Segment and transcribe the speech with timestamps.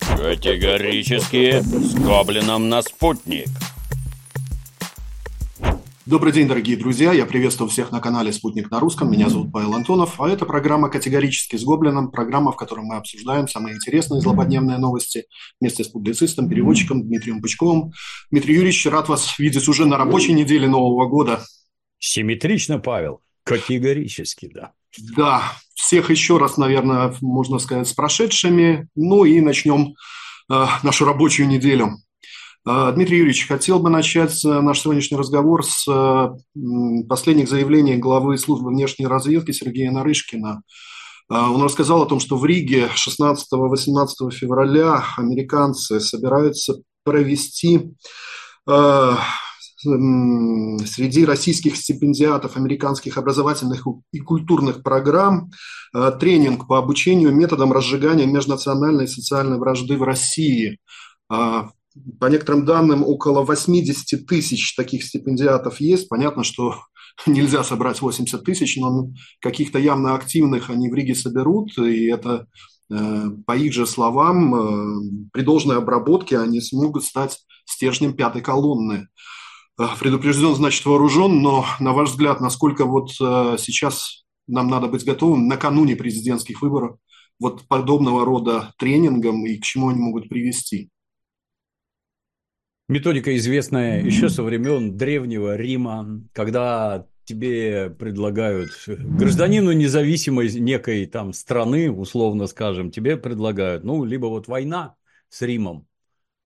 [0.00, 3.48] Категорически с гоблином на спутник.
[6.06, 7.14] Добрый день, дорогие друзья.
[7.14, 9.10] Я приветствую всех на канале «Спутник на русском».
[9.10, 13.48] Меня зовут Павел Антонов, а это программа «Категорически с Гоблином», программа, в которой мы обсуждаем
[13.48, 15.24] самые интересные злободневные новости
[15.62, 17.92] вместе с публицистом, переводчиком Дмитрием Пучковым.
[18.30, 21.42] Дмитрий Юрьевич, рад вас видеть уже на рабочей неделе Нового года.
[21.98, 23.22] Симметрично, Павел.
[23.42, 24.72] Категорически, да.
[25.16, 25.42] Да,
[25.74, 28.88] всех еще раз, наверное, можно сказать, с прошедшими.
[28.94, 29.94] Ну и начнем
[30.50, 31.98] э, нашу рабочую неделю.
[32.66, 36.28] Э, Дмитрий Юрьевич, хотел бы начать э, наш сегодняшний разговор с э,
[37.08, 40.62] последних заявлений главы службы внешней разведки Сергея Нарышкина.
[41.30, 47.94] Он рассказал о том, что в Риге 16-18 февраля американцы собираются провести
[49.84, 55.50] среди российских стипендиатов американских образовательных и культурных программ
[56.18, 60.78] тренинг по обучению методам разжигания межнациональной и социальной вражды в России.
[61.28, 66.08] По некоторым данным, около 80 тысяч таких стипендиатов есть.
[66.08, 66.80] Понятно, что
[67.26, 69.10] нельзя собрать 80 тысяч, но
[69.40, 72.46] каких-то явно активных они в Риге соберут, и это,
[72.90, 79.08] э, по их же словам, э, при должной обработке они смогут стать стержнем пятой колонны.
[79.78, 85.48] Э, предупрежден, значит вооружен, но на ваш взгляд, насколько вот сейчас нам надо быть готовым
[85.48, 86.98] накануне президентских выборов
[87.40, 90.90] вот подобного рода тренингам и к чему они могут привести?
[92.88, 101.90] Методика известная еще со времен Древнего Рима, когда тебе предлагают гражданину независимой некой там страны,
[101.90, 104.96] условно скажем, тебе предлагают, ну, либо вот война
[105.30, 105.86] с Римом,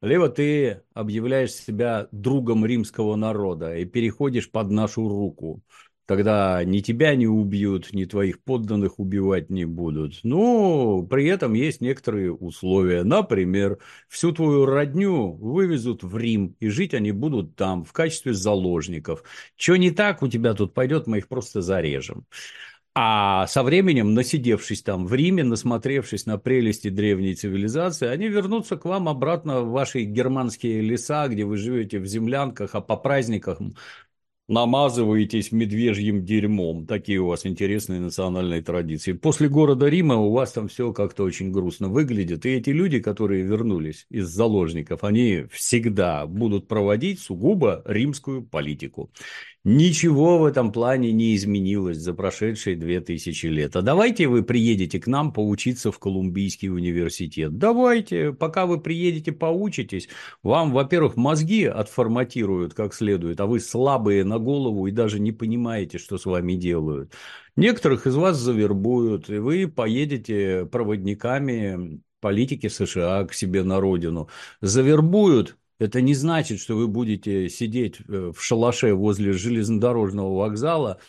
[0.00, 5.62] либо ты объявляешь себя другом римского народа и переходишь под нашу руку.
[6.08, 10.20] Тогда ни тебя не убьют, ни твоих подданных убивать не будут.
[10.22, 13.02] Но при этом есть некоторые условия.
[13.02, 13.76] Например,
[14.08, 19.22] всю твою родню вывезут в Рим, и жить они будут там в качестве заложников.
[19.54, 22.24] Что не так у тебя тут пойдет, мы их просто зарежем.
[23.00, 28.84] А со временем, насидевшись там в Риме, насмотревшись на прелести древней цивилизации, они вернутся к
[28.86, 33.76] вам обратно в ваши германские леса, где вы живете в землянках, а по праздникам
[34.48, 36.86] намазываетесь медвежьим дерьмом.
[36.86, 39.12] Такие у вас интересные национальные традиции.
[39.12, 42.46] После города Рима у вас там все как-то очень грустно выглядит.
[42.46, 49.12] И эти люди, которые вернулись из заложников, они всегда будут проводить сугубо римскую политику.
[49.70, 53.76] Ничего в этом плане не изменилось за прошедшие две тысячи лет.
[53.76, 57.58] А давайте вы приедете к нам поучиться в Колумбийский университет.
[57.58, 60.08] Давайте, пока вы приедете, поучитесь.
[60.42, 65.98] Вам, во-первых, мозги отформатируют как следует, а вы слабые на голову и даже не понимаете,
[65.98, 67.12] что с вами делают.
[67.54, 74.30] Некоторых из вас завербуют, и вы поедете проводниками политики США к себе на родину.
[74.62, 81.00] Завербуют, это не значит, что вы будете сидеть э, в шалаше возле железнодорожного вокзала,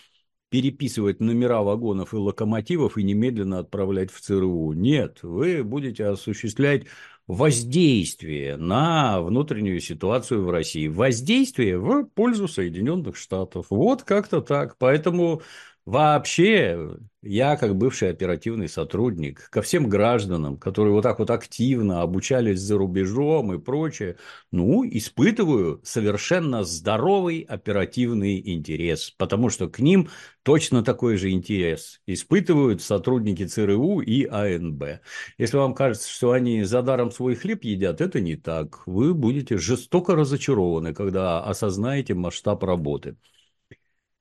[0.50, 4.74] переписывать номера вагонов и локомотивов и немедленно отправлять в ЦРУ.
[4.74, 6.86] Нет, вы будете осуществлять
[7.28, 10.88] воздействие на внутреннюю ситуацию в России.
[10.88, 13.68] Воздействие в пользу Соединенных Штатов.
[13.70, 14.78] Вот как-то так.
[14.80, 15.44] Поэтому
[15.86, 22.60] Вообще, я, как бывший оперативный сотрудник, ко всем гражданам, которые вот так вот активно обучались
[22.60, 24.18] за рубежом и прочее,
[24.52, 30.10] ну, испытываю совершенно здоровый оперативный интерес, потому что к ним
[30.44, 35.02] точно такой же интерес испытывают сотрудники ЦРУ и АНБ.
[35.40, 38.86] Если вам кажется, что они за даром свой хлеб едят, это не так.
[38.86, 43.18] Вы будете жестоко разочарованы, когда осознаете масштаб работы.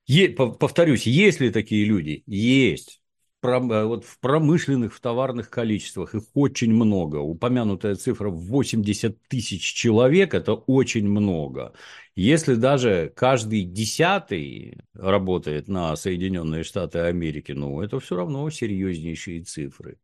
[0.08, 2.22] Е, повторюсь, есть ли такие люди?
[2.26, 3.02] Есть.
[3.40, 7.16] Про, э, вот в промышленных, в товарных количествах их очень много.
[7.16, 11.74] Упомянутая цифра в 80 тысяч человек– это очень много.
[12.16, 19.98] Если даже каждый десятый работает на Соединенные Штаты Америки, ну, это все равно серьезнейшие цифры.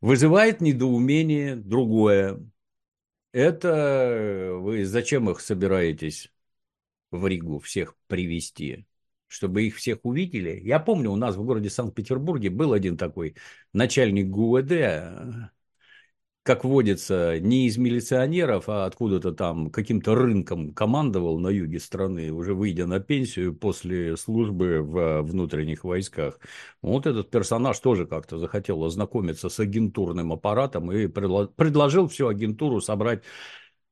[0.00, 2.40] Вызывает недоумение другое.
[3.32, 6.32] Это вы зачем их собираетесь
[7.10, 8.86] в Ригу всех привести?
[9.30, 10.60] Чтобы их всех увидели.
[10.64, 13.36] Я помню, у нас в городе Санкт-Петербурге был один такой
[13.72, 15.52] начальник ГУВД,
[16.42, 22.54] как водится, не из милиционеров, а откуда-то там каким-то рынком командовал на юге страны, уже
[22.54, 26.40] выйдя на пенсию после службы в внутренних войсках.
[26.82, 33.22] Вот этот персонаж тоже как-то захотел ознакомиться с агентурным аппаратом и предложил всю агентуру собрать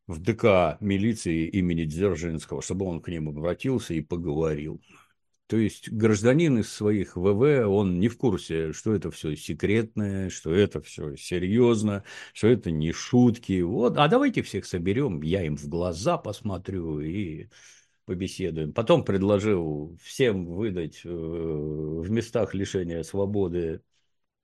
[0.08, 4.80] в ДК милиции имени Дзержинского, чтобы он к ним обратился и поговорил.
[5.48, 10.52] То есть гражданин из своих ВВ, он не в курсе, что это все секретное, что
[10.52, 12.04] это все серьезно,
[12.34, 13.62] что это не шутки.
[13.62, 17.48] Вот, а давайте всех соберем, я им в глаза посмотрю и
[18.04, 18.74] побеседуем.
[18.74, 23.80] Потом предложил всем выдать э, в местах лишения свободы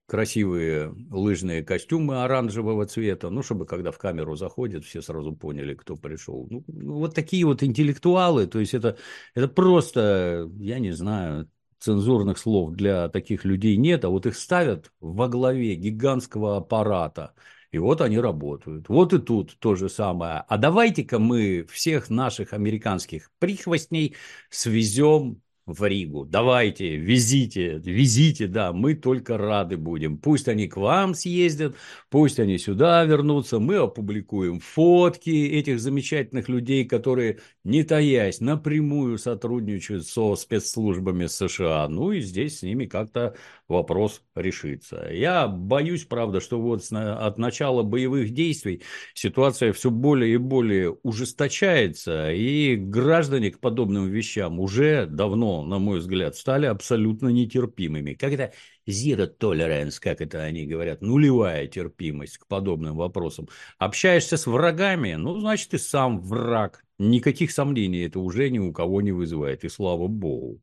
[0.06, 5.96] красивые лыжные костюмы оранжевого цвета, ну, чтобы когда в камеру заходят, все сразу поняли, кто
[5.96, 6.46] пришел.
[6.50, 8.98] Ну, ну, вот такие вот интеллектуалы, то есть это,
[9.34, 11.48] это просто, я не знаю,
[11.78, 17.34] цензурных слов для таких людей нет, а вот их ставят во главе гигантского аппарата,
[17.70, 18.88] и вот они работают.
[18.88, 20.44] Вот и тут то же самое.
[20.48, 24.16] А давайте-ка мы всех наших американских прихвостней
[24.48, 26.26] свезем в Ригу.
[26.26, 30.18] Давайте, везите, везите, да, мы только рады будем.
[30.18, 31.74] Пусть они к вам съездят,
[32.10, 40.06] пусть они сюда вернутся, мы опубликуем фотки этих замечательных людей, которые, не таясь, напрямую сотрудничают
[40.06, 41.88] со спецслужбами США.
[41.88, 43.34] Ну и здесь с ними как-то
[43.68, 45.08] вопрос решится.
[45.10, 48.82] Я боюсь, правда, что вот от начала боевых действий
[49.14, 56.00] ситуация все более и более ужесточается, и граждане к подобным вещам уже давно, на мой
[56.00, 58.14] взгляд, стали абсолютно нетерпимыми.
[58.14, 58.52] Как это
[58.88, 63.48] zero tolerance, как это они говорят, нулевая терпимость к подобным вопросам.
[63.78, 66.84] Общаешься с врагами, ну, значит, ты сам враг.
[66.98, 70.60] Никаких сомнений это уже ни у кого не вызывает, и слава богу.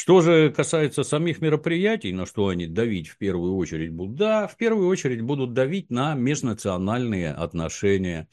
[0.00, 4.14] Что же касается самих мероприятий, на что они давить в первую очередь будут?
[4.14, 8.28] Да, в первую очередь будут давить на межнациональные отношения.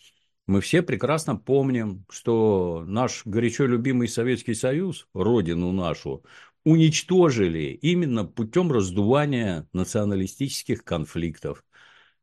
[0.45, 6.23] Мы все прекрасно помним, что наш горячо любимый Советский Союз, родину нашу,
[6.65, 11.63] уничтожили именно путем раздувания националистических конфликтов.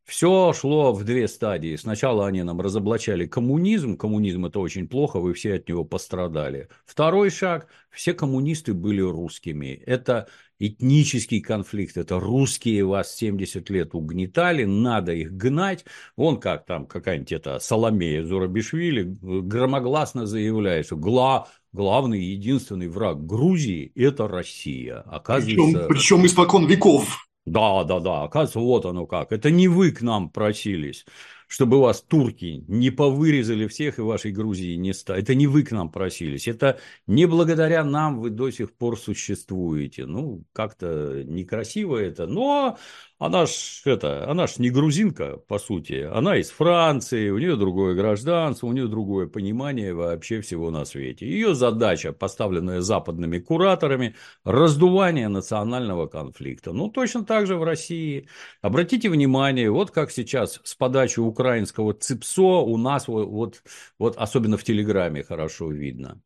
[0.04, 1.76] Все шло в две стадии.
[1.76, 3.96] Сначала они нам разоблачали коммунизм.
[3.96, 6.68] Коммунизм это очень плохо, вы все от него пострадали.
[6.84, 7.68] Второй шаг.
[7.90, 9.80] Все коммунисты были русскими.
[9.86, 10.28] Это
[10.58, 11.96] этнический конфликт.
[11.96, 15.84] Это русские вас 70 лет угнетали, надо их гнать.
[16.16, 23.92] Вон как там какая-нибудь эта Соломея Зурабишвили громогласно заявляет, что гла главный единственный враг Грузии–
[23.94, 25.00] это Россия.
[25.00, 25.86] Оказывается...
[25.88, 27.28] Причем, причем испокон веков.
[27.44, 29.32] Да, да, да, оказывается, вот оно как.
[29.32, 31.04] Это не вы к нам просились,
[31.48, 35.22] чтобы вас турки не повырезали всех и вашей Грузии не стали.
[35.22, 36.46] Это не вы к нам просились.
[36.46, 36.78] Это
[37.08, 40.06] не благодаря нам вы до сих пор существуете.
[40.06, 42.78] Ну, как-то некрасиво это, но
[43.24, 46.08] она ж, это, она ж не грузинка, по сути.
[46.12, 51.26] Она из Франции, у нее другое гражданство, у нее другое понимание вообще всего на свете.
[51.26, 56.72] Ее задача, поставленная западными кураторами, раздувание национального конфликта.
[56.72, 58.28] Ну, точно так же в России.
[58.60, 63.62] Обратите внимание, вот как сейчас с подачи украинского ЦИПСО у нас вот, вот,
[63.98, 66.20] вот особенно в Телеграме хорошо видно.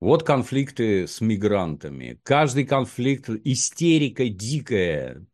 [0.00, 2.18] Вот конфликты с мигрантами.
[2.24, 5.24] Каждый конфликт истерика дикая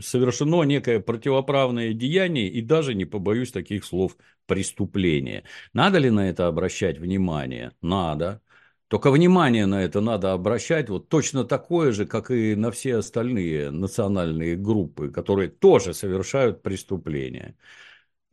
[0.00, 4.16] совершено некое противоправное деяние и даже, не побоюсь таких слов,
[4.46, 5.44] преступление.
[5.72, 7.72] Надо ли на это обращать внимание?
[7.82, 8.42] Надо.
[8.88, 13.70] Только внимание на это надо обращать вот точно такое же, как и на все остальные
[13.70, 17.56] национальные группы, которые тоже совершают преступления.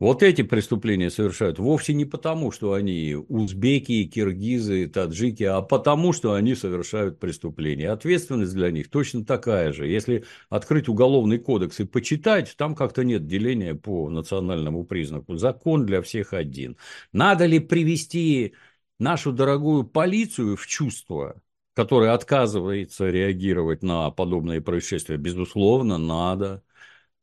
[0.04, 6.34] Вот эти преступления совершают вовсе не потому, что они узбеки, киргизы, таджики, а потому, что
[6.34, 7.88] они совершают преступления.
[7.88, 9.86] Ответственность для них точно такая же.
[9.86, 15.36] Если открыть уголовный кодекс и почитать, там как-то нет деления по национальному признаку.
[15.36, 16.76] Закон для всех один.
[17.12, 18.52] Надо ли привести
[18.98, 21.40] нашу дорогую полицию в чувство,
[21.72, 25.16] которая отказывается реагировать на подобные происшествия?
[25.16, 26.62] Безусловно, надо.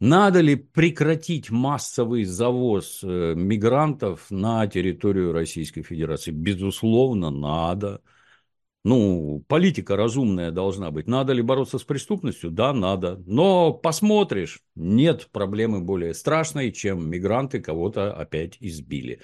[0.01, 6.31] Надо ли прекратить массовый завоз э, мигрантов на территорию Российской Федерации?
[6.31, 8.01] Безусловно, надо.
[8.84, 11.05] Ну, политика разумная должна быть.
[11.08, 12.50] Надо ли бороться с преступностью?
[12.50, 13.22] Да, надо.
[13.27, 19.22] Но посмотришь, нет проблемы более страшной, чем мигранты кого-то опять избили.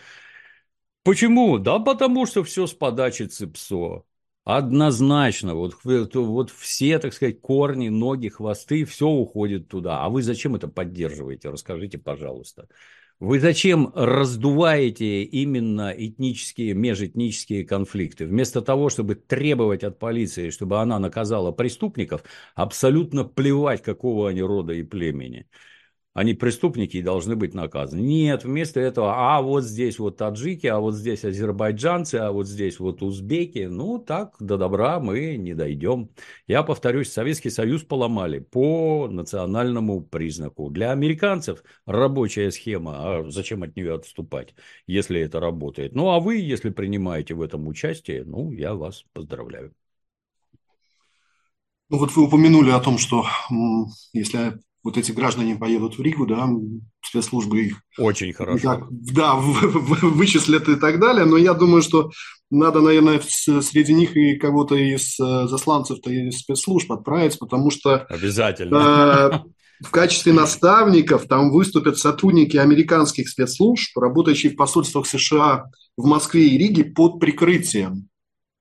[1.02, 1.58] Почему?
[1.58, 4.04] Да потому что все с подачи ЦИПСО.
[4.50, 10.06] Однозначно, вот, вот все, так сказать, корни, ноги, хвосты, все уходит туда.
[10.06, 11.50] А вы зачем это поддерживаете?
[11.50, 12.70] Расскажите, пожалуйста.
[13.20, 18.26] Вы зачем раздуваете именно этнические, межэтнические конфликты?
[18.26, 22.24] Вместо того, чтобы требовать от полиции, чтобы она наказала преступников,
[22.56, 25.48] абсолютно плевать, какого они рода и племени
[26.18, 28.02] они преступники и должны быть наказаны.
[28.02, 32.80] Нет, вместо этого, а вот здесь вот таджики, а вот здесь азербайджанцы, а вот здесь
[32.80, 33.68] вот узбеки.
[33.70, 36.10] Ну, так до добра мы не дойдем.
[36.48, 40.72] Я повторюсь, Советский Союз поломали по национальному признаку.
[40.72, 44.56] Для американцев рабочая схема, а зачем от нее отступать,
[44.88, 45.94] если это работает?
[45.94, 49.72] Ну, а вы, если принимаете в этом участие, ну, я вас поздравляю.
[51.90, 53.24] Ну вот вы упомянули о том, что
[54.14, 56.50] если вот эти граждане поедут в Ригу, да,
[57.04, 57.82] спецслужбы их...
[57.98, 58.64] Очень хорошо.
[58.64, 62.10] Так, да, вычислят и так далее, но я думаю, что
[62.50, 68.06] надо, наверное, среди них и кого-то из э, засланцев-то из спецслужб отправить, потому что...
[68.08, 69.44] Обязательно.
[69.44, 75.66] Э, в качестве наставников там выступят сотрудники американских спецслужб, работающие в посольствах США
[75.98, 78.08] в Москве и Риге под прикрытием.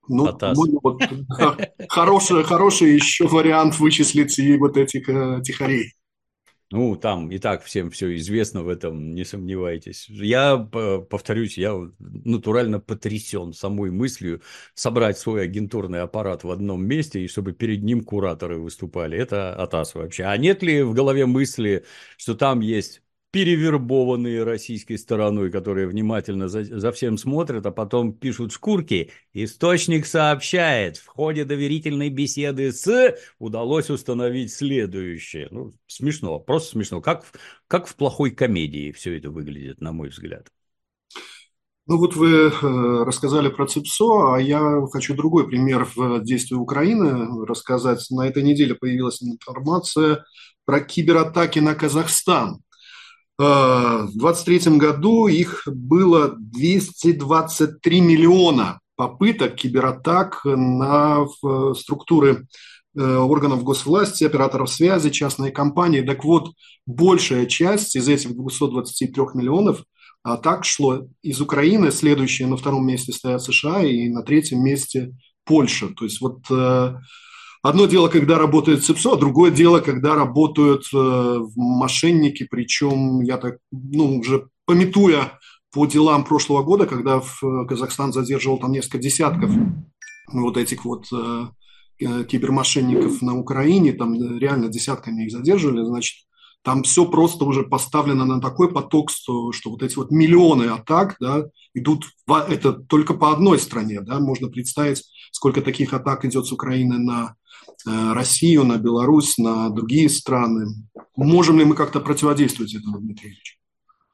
[0.08, 0.36] Ну,
[0.82, 1.02] вот,
[1.88, 5.92] хороший, хороший еще вариант вычислить и вот этих э, тихарей.
[6.72, 10.08] Ну, там и так всем все известно в этом, не сомневайтесь.
[10.08, 14.42] Я, повторюсь, я натурально потрясен самой мыслью
[14.74, 19.16] собрать свой агентурный аппарат в одном месте, и чтобы перед ним кураторы выступали.
[19.16, 20.24] Это атас вообще.
[20.24, 21.84] А нет ли в голове мысли,
[22.16, 23.00] что там есть
[23.36, 29.10] перевербованные российской стороной, которые внимательно за, за всем смотрят, а потом пишут шкурки.
[29.34, 35.48] Источник сообщает, в ходе доверительной беседы с удалось установить следующее.
[35.50, 37.02] Ну, смешно, просто смешно.
[37.02, 37.26] Как,
[37.68, 40.48] как в плохой комедии все это выглядит, на мой взгляд.
[41.86, 42.50] Ну вот вы э,
[43.04, 48.02] рассказали про ЦИПСО, а я хочу другой пример в действии Украины рассказать.
[48.08, 50.24] На этой неделе появилась информация
[50.64, 52.62] про кибератаки на Казахстан.
[53.38, 61.26] Э, в 2023 году их было 223 миллиона попыток кибератак на
[61.74, 62.46] структуры
[62.96, 66.00] э, органов госвласти, операторов связи, частные компании.
[66.00, 66.52] Так вот,
[66.86, 69.84] большая часть из этих 223 миллионов
[70.22, 75.12] атак шло из Украины, следующие на втором месте стоят США и на третьем месте
[75.44, 75.88] Польша.
[75.88, 76.94] То есть вот э,
[77.66, 83.56] Одно дело, когда работает ЦИПСО, а другое дело, когда работают э, мошенники, причем я так,
[83.72, 85.40] ну, уже пометуя
[85.72, 89.50] по делам прошлого года, когда в э, Казахстан задерживал там несколько десятков
[90.32, 91.46] вот этих вот э,
[92.02, 96.18] э, кибермошенников на Украине, там реально десятками их задерживали, значит,
[96.66, 101.16] там все просто уже поставлено на такой поток, что, что вот эти вот миллионы атак
[101.18, 106.44] да, идут, в, это только по одной стране, да, можно представить, сколько таких атак идет
[106.44, 107.36] с Украины на
[107.86, 110.66] Э, Россию, на Беларусь, на другие страны.
[111.14, 113.58] Можем ли мы как-то противодействовать этому, Дмитрий Ильич?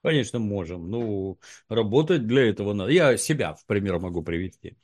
[0.03, 0.91] Конечно, можем.
[0.91, 2.91] Ну, работать для этого надо.
[2.91, 4.77] Я себя в пример могу привести.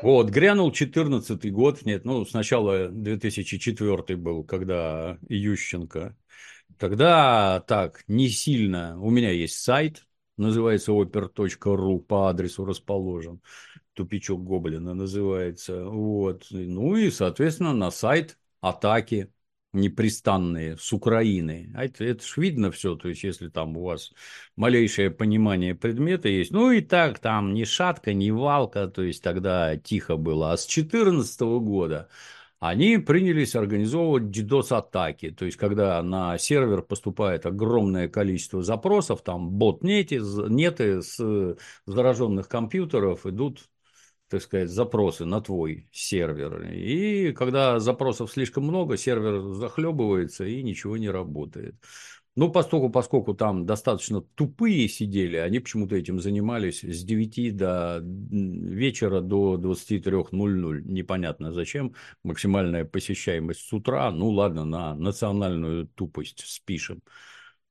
[0.00, 6.16] Вот, грянул 14 год, нет, ну, сначала 2004 был, когда Ющенко.
[6.76, 9.00] Тогда так, не сильно.
[9.00, 10.06] У меня есть сайт,
[10.36, 13.40] называется oper.ru, по адресу расположен
[13.98, 15.84] тупичок Гоблина называется.
[15.84, 16.46] Вот.
[16.50, 19.32] Ну и, соответственно, на сайт атаки
[19.72, 21.72] непрестанные с Украины.
[21.74, 24.12] А это, это ж видно все, то есть если там у вас
[24.56, 29.76] малейшее понимание предмета есть, ну и так там ни шатка, ни валка, то есть тогда
[29.76, 30.52] тихо было.
[30.52, 32.08] А с 2014 года
[32.60, 35.30] они принялись организовывать DDoS-атаки.
[35.30, 43.26] То есть, когда на сервер поступает огромное количество запросов, там бот-неты, неты с зараженных компьютеров
[43.26, 43.68] идут
[44.28, 46.70] так сказать, запросы на твой сервер.
[46.70, 51.76] И когда запросов слишком много, сервер захлебывается и ничего не работает.
[52.38, 59.20] Ну, поскольку, поскольку там достаточно тупые сидели, они почему-то этим занимались с 9 до вечера
[59.20, 60.82] до 23.00.
[60.84, 61.96] Непонятно зачем.
[62.22, 64.12] Максимальная посещаемость с утра.
[64.12, 67.02] Ну, ладно, на национальную тупость спишем.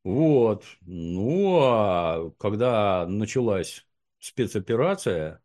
[0.03, 0.65] Вот.
[0.81, 3.87] Ну, а когда началась
[4.19, 5.41] спецоперация,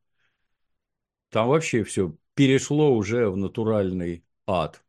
[1.31, 4.83] там вообще все перешло уже в натуральный ад.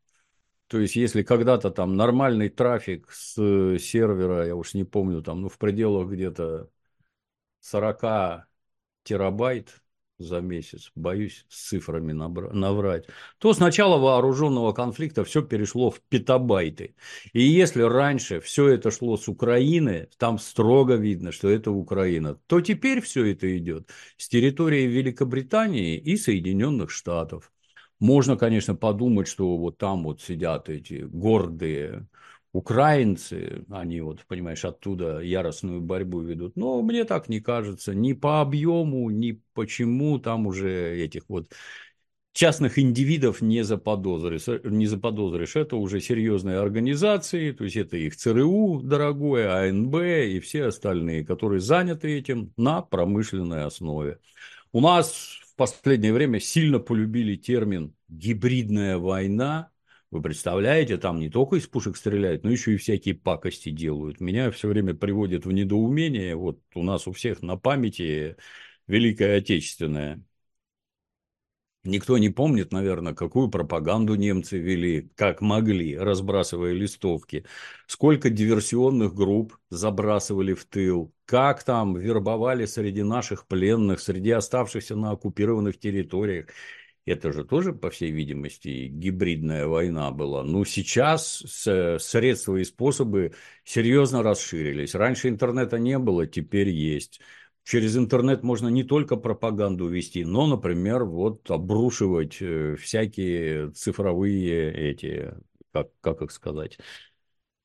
[0.68, 3.34] То есть, если когда-то там нормальный трафик с
[3.78, 6.70] сервера, я уж не помню, там, ну, в пределах где-то
[7.60, 8.46] 40
[9.04, 9.84] терабайт,
[10.18, 13.06] за месяц, боюсь с цифрами наврать,
[13.38, 16.94] то с начала вооруженного конфликта все перешло в петабайты.
[17.32, 22.60] И если раньше все это шло с Украины, там строго видно, что это Украина, то
[22.60, 27.50] теперь все это идет с территории Великобритании и Соединенных Штатов.
[28.00, 32.06] Можно, конечно, подумать, что вот там вот сидят эти гордые
[32.52, 36.56] украинцы, они вот, понимаешь, оттуда яростную борьбу ведут.
[36.56, 37.94] Но мне так не кажется.
[37.94, 41.48] Ни по объему, ни почему там уже этих вот
[42.32, 45.56] частных индивидов не заподозришь, не заподозришь.
[45.56, 51.60] Это уже серьезные организации, то есть это их ЦРУ дорогое, АНБ и все остальные, которые
[51.60, 54.18] заняты этим на промышленной основе.
[54.72, 59.70] У нас в последнее время сильно полюбили термин «гибридная война»,
[60.14, 64.20] вы представляете, там не только из пушек стреляют, но еще и всякие пакости делают.
[64.20, 66.36] Меня все время приводит в недоумение.
[66.36, 68.36] Вот у нас у всех на памяти
[68.86, 70.22] Великая Отечественная.
[71.84, 77.44] Никто не помнит, наверное, какую пропаганду немцы вели, как могли, разбрасывая листовки.
[77.86, 81.12] Сколько диверсионных групп забрасывали в тыл.
[81.26, 86.46] Как там вербовали среди наших пленных, среди оставшихся на оккупированных территориях.
[87.04, 90.42] Это же тоже, по всей видимости, гибридная война была.
[90.42, 91.42] Ну, сейчас
[91.98, 94.94] средства и способы серьезно расширились.
[94.94, 97.20] Раньше интернета не было, теперь есть
[97.64, 105.34] через интернет можно не только пропаганду вести, но, например, вот обрушивать э, всякие цифровые эти,
[105.72, 106.78] как, как их сказать,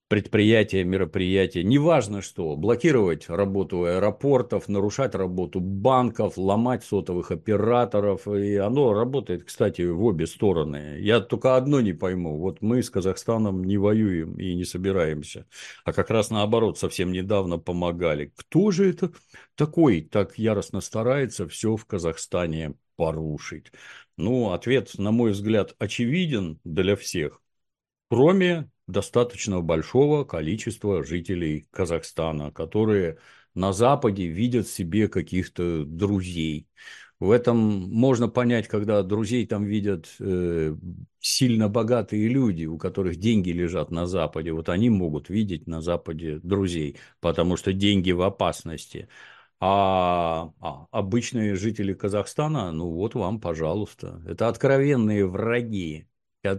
[0.10, 8.94] предприятия, мероприятия, неважно что, блокировать работу аэропортов, нарушать работу банков, ломать сотовых операторов, и оно
[8.94, 10.98] работает, кстати, в обе стороны.
[11.00, 15.46] Я только одно не пойму, вот мы с Казахстаном не воюем и не собираемся,
[15.86, 18.34] а как раз наоборот, совсем недавно помогали.
[18.36, 19.12] Кто же это
[19.54, 23.72] такой так яростно старается все в Казахстане порушить?
[24.18, 27.44] Ну, ответ, на мой взгляд, очевиден для всех,
[28.10, 33.17] кроме достаточно большого количества жителей Казахстана, которые
[33.55, 36.67] на Западе видят себе каких-то друзей.
[37.19, 40.75] В этом можно понять, когда друзей там видят э,
[41.19, 44.53] сильно богатые люди, у которых деньги лежат на Западе.
[44.53, 49.10] Вот они могут видеть на Западе друзей, потому что деньги в опасности.
[49.60, 54.24] А, а обычные жители Казахстана, ну вот вам, пожалуйста.
[54.25, 56.09] Это откровенные враги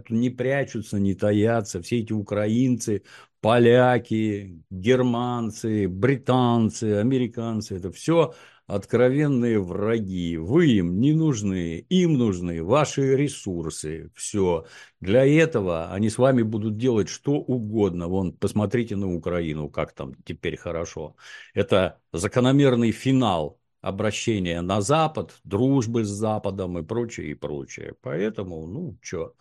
[0.09, 3.03] не прячутся, не таятся, все эти украинцы,
[3.41, 8.33] поляки, германцы, британцы, американцы, это все
[8.67, 10.37] откровенные враги.
[10.37, 14.11] Вы им не нужны, им нужны ваши ресурсы.
[14.15, 14.65] Все.
[15.01, 18.07] Для этого они с вами будут делать что угодно.
[18.07, 21.17] Вон, посмотрите на Украину, как там теперь хорошо.
[21.53, 27.95] Это закономерный финал обращения на Запад, дружбы с Западом и прочее, и прочее.
[28.01, 29.35] Поэтому, ну, что,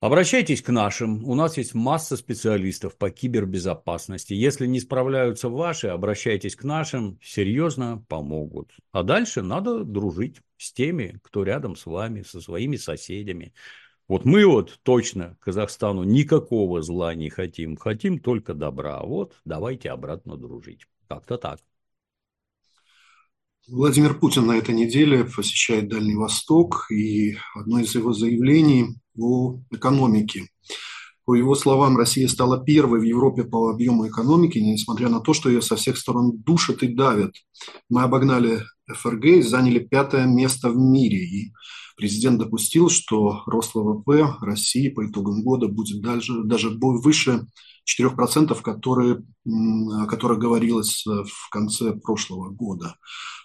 [0.00, 1.28] Обращайтесь к нашим.
[1.28, 4.32] У нас есть масса специалистов по кибербезопасности.
[4.32, 7.18] Если не справляются ваши, обращайтесь к нашим.
[7.22, 8.72] Серьезно помогут.
[8.92, 13.52] А дальше надо дружить с теми, кто рядом с вами, со своими соседями.
[14.08, 17.76] Вот мы вот точно Казахстану никакого зла не хотим.
[17.76, 19.02] Хотим только добра.
[19.02, 20.86] Вот давайте обратно дружить.
[21.08, 21.60] Как-то так.
[23.68, 30.48] Владимир Путин на этой неделе посещает Дальний Восток, и одно из его заявлений о экономике.
[31.24, 35.48] По его словам, Россия стала первой в Европе по объему экономики, несмотря на то, что
[35.50, 37.34] ее со всех сторон душат и давят.
[37.88, 41.18] Мы обогнали ФРГ и заняли пятое место в мире.
[41.18, 41.52] И
[41.96, 47.46] президент допустил, что рост ВВП России по итогам года будет даже, даже выше
[47.86, 52.96] 4%, которые, о которых говорилось в конце прошлого года.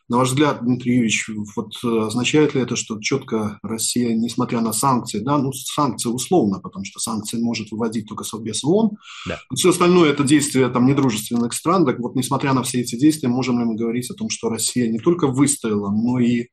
[0.07, 4.71] На ваш взгляд, Дмитрий Юрьевич, вот э, означает ли это, что четко Россия, несмотря на
[4.71, 8.91] санкции, да, ну, санкции условно, потому что санкции может выводить только Совбез ООН,
[9.27, 9.39] да.
[9.55, 13.57] все остальное это действия там недружественных стран, так вот, несмотря на все эти действия, можем
[13.59, 16.49] ли мы говорить о том, что Россия не только выстояла, но и,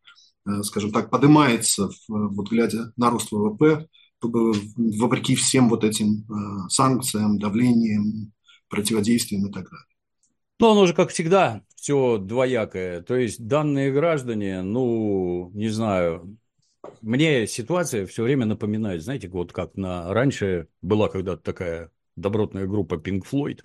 [0.47, 3.87] э, скажем так, поднимается, вот глядя на рост ВВП,
[4.23, 8.33] вопреки всем вот этим э, санкциям, давлениям,
[8.69, 9.87] противодействиям и так далее.
[10.59, 13.03] Ну, оно же, как всегда, все двоякое.
[13.03, 16.39] То есть данные граждане, ну, не знаю,
[17.01, 22.95] мне ситуация все время напоминает, знаете, вот как на раньше была когда-то такая добротная группа
[22.95, 23.65] Pink Floyd,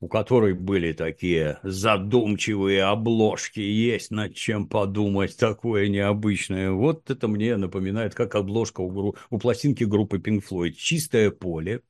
[0.00, 6.72] у которой были такие задумчивые обложки, есть над чем подумать, такое необычное.
[6.72, 10.72] Вот это мне напоминает, как обложка у, у пластинки группы Pink Floyd.
[10.72, 11.82] Чистое поле,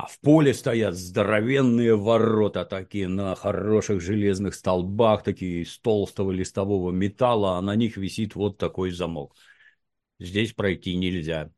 [0.00, 6.90] а в поле стоят здоровенные ворота такие на хороших железных столбах, такие из толстого листового
[6.90, 9.34] металла, а на них висит вот такой замок.
[10.18, 11.50] Здесь пройти нельзя.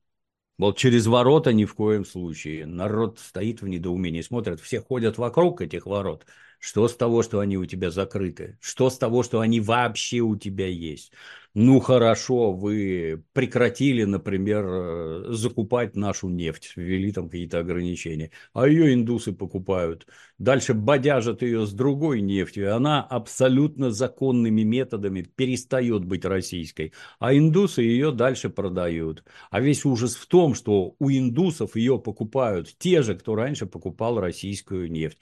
[0.59, 2.67] Вот через ворота ни в коем случае.
[2.67, 6.27] Народ стоит в недоумении, смотрят, все ходят вокруг этих ворот.
[6.59, 8.59] Что с того, что они у тебя закрыты?
[8.61, 11.13] Что с того, что они вообще у тебя есть?
[11.55, 18.95] Ну хорошо, вы прекратили, например, э, закупать нашу нефть, ввели там какие-то ограничения, а ее
[18.95, 20.07] индусы покупают.
[20.39, 27.37] Дальше бодяжат ее с другой нефтью, и она абсолютно законными методами перестает быть российской, а
[27.37, 29.23] индусы ее дальше продают.
[29.51, 34.19] А весь ужас в том, что у индусов ее покупают те же, кто раньше покупал
[34.19, 35.19] российскую нефть.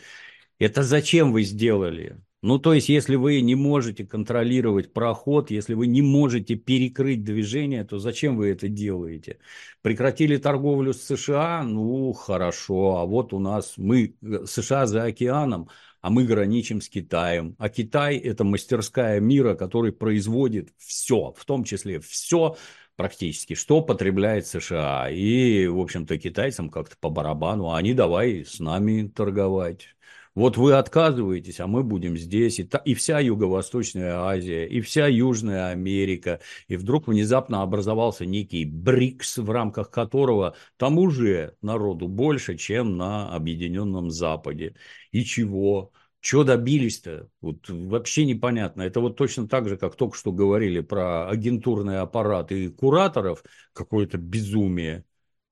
[0.58, 2.20] Это зачем вы сделали?
[2.42, 7.84] Ну, то есть, если вы не можете контролировать проход, если вы не можете перекрыть движение,
[7.84, 9.38] то зачем вы это делаете?
[9.82, 11.62] Прекратили торговлю с США?
[11.64, 12.96] Ну, хорошо.
[12.96, 15.68] А вот у нас мы, э, США за океаном,
[16.00, 17.56] а мы граничим с Китаем.
[17.58, 22.56] А Китай– это мастерская мира, который производит все, в том числе все,
[22.96, 25.10] практически, что потребляет США.
[25.10, 29.88] И, в общем-то, китайцам как-то по барабану, а они давай с нами торговать.
[30.36, 32.60] Вот вы отказываетесь, а мы будем здесь.
[32.60, 36.40] И, та, и вся Юго-Восточная Азия, и вся Южная Америка.
[36.68, 43.34] И вдруг внезапно образовался некий БРИКС, в рамках которого там уже народу больше, чем на
[43.34, 44.76] Объединенном Западе.
[45.10, 45.92] И чего?
[46.20, 47.28] Что добились-то?
[47.40, 48.82] Вот вообще непонятно.
[48.82, 54.18] Это вот точно так же, как только что говорили про агентурный аппарат и кураторов, какое-то
[54.18, 55.04] безумие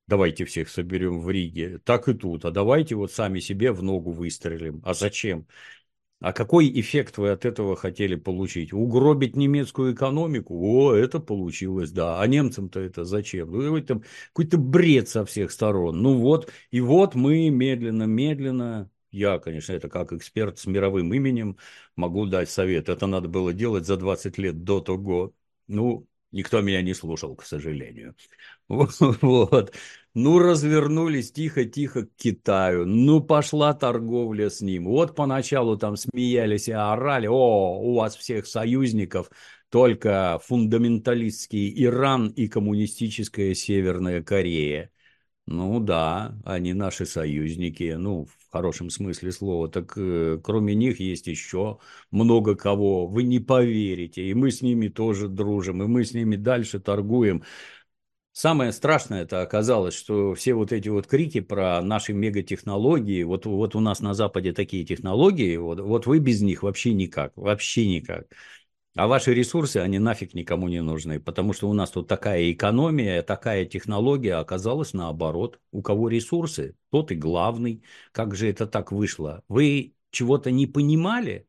[0.08, 4.10] давайте всех соберем в Риге, так и тут, а давайте вот сами себе в ногу
[4.12, 4.82] выстрелим.
[4.84, 5.46] А зачем?
[6.20, 8.72] А какой эффект вы от этого хотели получить?
[8.72, 10.54] Угробить немецкую экономику?
[10.60, 12.20] О, это получилось, да.
[12.20, 13.52] А немцам-то это зачем?
[13.52, 16.02] Ну, это какой-то бред со всех сторон.
[16.02, 21.56] Ну вот, и вот мы медленно-медленно, я, конечно, это как эксперт с мировым именем,
[21.94, 22.88] могу дать совет.
[22.88, 25.34] Это надо было делать за 20 лет до того.
[25.68, 28.14] Ну, никто меня не слушал, к сожалению.
[28.68, 29.74] Вот.
[30.14, 32.84] Ну, развернулись тихо-тихо к Китаю.
[32.84, 34.86] Ну, пошла торговля с ним.
[34.86, 37.28] Вот поначалу там смеялись и орали.
[37.28, 39.30] О, у вас всех союзников
[39.70, 44.90] только фундаменталистский Иран и коммунистическая Северная Корея.
[45.46, 49.68] Ну да, они наши союзники, ну, в хорошем смысле слова.
[49.68, 51.78] Так э, кроме них есть еще
[52.10, 53.06] много кого.
[53.06, 54.24] Вы не поверите.
[54.26, 57.44] И мы с ними тоже дружим, и мы с ними дальше торгуем.
[58.32, 63.74] Самое страшное это оказалось, что все вот эти вот крики про наши мегатехнологии, вот, вот
[63.74, 68.28] у нас на Западе такие технологии, вот, вот вы без них вообще никак, вообще никак.
[68.98, 73.22] А ваши ресурсы, они нафиг никому не нужны, потому что у нас тут такая экономия,
[73.22, 75.60] такая технология оказалась наоборот.
[75.70, 77.84] У кого ресурсы, тот и главный.
[78.10, 79.44] Как же это так вышло?
[79.46, 81.46] Вы чего-то не понимали?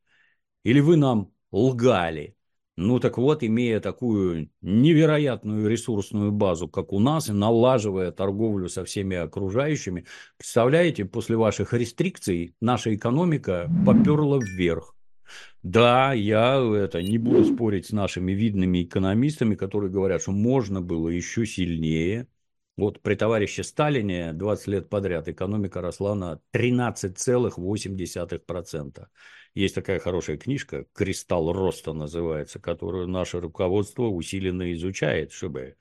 [0.64, 2.38] Или вы нам лгали?
[2.78, 8.86] Ну так вот, имея такую невероятную ресурсную базу, как у нас, и налаживая торговлю со
[8.86, 10.06] всеми окружающими,
[10.38, 14.99] представляете, после ваших рестрикций наша экономика поперла вверх.
[15.62, 21.10] Да, я это не буду спорить с нашими видными экономистами, которые говорят, что можно было
[21.10, 22.28] еще сильнее.
[22.78, 29.10] Вот при товарище Сталине 20 лет подряд экономика росла на 13,8%.
[29.54, 35.76] Есть такая хорошая книжка «Кристалл роста» называется, которую наше руководство усиленно изучает, чтобы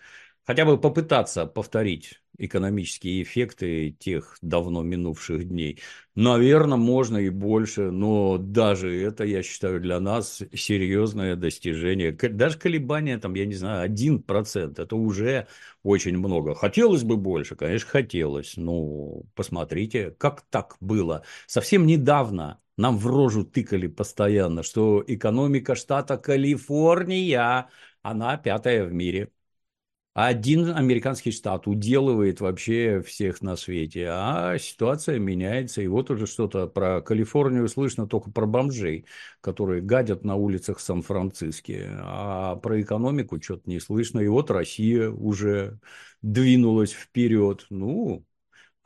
[0.48, 5.82] хотя бы попытаться повторить экономические эффекты тех давно минувших дней.
[6.14, 12.12] Наверное, можно и больше, но даже это, я считаю, для нас серьезное достижение.
[12.12, 15.48] Даже колебания, там, я не знаю, 1%, это уже
[15.82, 16.54] очень много.
[16.54, 18.54] Хотелось бы больше, конечно, хотелось.
[18.56, 21.24] Ну, посмотрите, как так было.
[21.46, 27.68] Совсем недавно нам в рожу тыкали постоянно, что экономика штата Калифорния,
[28.00, 29.30] она пятая в мире.
[30.20, 35.80] Один американский штат уделывает вообще всех на свете, а ситуация меняется.
[35.80, 39.06] И вот уже что-то про Калифорнию слышно только про бомжей,
[39.40, 41.72] которые гадят на улицах Сан-Франциско.
[42.00, 44.18] А про экономику что-то не слышно.
[44.18, 45.78] И вот Россия уже
[46.20, 47.66] двинулась вперед.
[47.70, 48.24] Ну,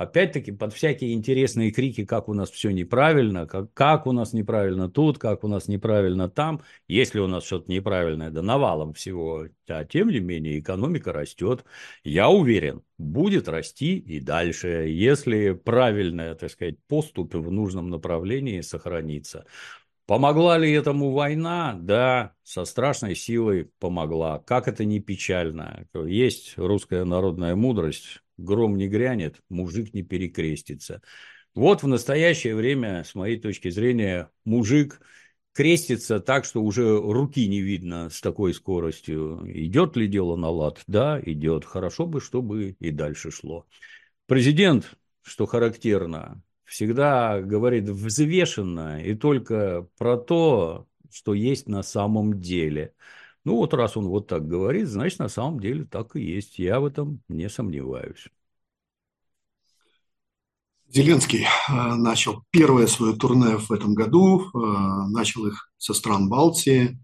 [0.02, 4.90] опять-таки под всякие интересные крики, как у нас все неправильно, как, как у нас неправильно
[4.90, 9.84] тут, как у нас неправильно там, если у нас что-то неправильное, да навалом всего, а
[9.84, 11.64] тем не менее экономика растет.
[12.04, 19.46] Я уверен, будет расти и дальше, если правильная, так сказать, поступь в нужном направлении сохранится.
[20.06, 21.78] Помогла ли этому война?
[21.80, 24.40] Да, со страшной силой помогла.
[24.40, 25.86] Как это не печально.
[25.94, 31.02] Есть русская народная мудрость, гром не грянет, мужик не перекрестится.
[31.54, 35.00] Вот в настоящее время, с моей точки зрения, мужик
[35.52, 39.42] крестится так, что уже руки не видно с такой скоростью.
[39.46, 40.82] Идет ли дело на лад?
[40.86, 41.64] Да, идет.
[41.64, 43.66] Хорошо бы, чтобы и дальше шло.
[44.26, 52.94] Президент, что характерно, всегда говорит взвешенно и только про то, что есть на самом деле–
[53.44, 56.58] ну вот раз он вот так говорит, значит на самом деле так и есть.
[56.58, 58.28] Я в этом не сомневаюсь.
[60.92, 64.58] Зеленский э, начал первое свое турне в этом году, э,
[65.08, 66.98] начал их со стран Балтии.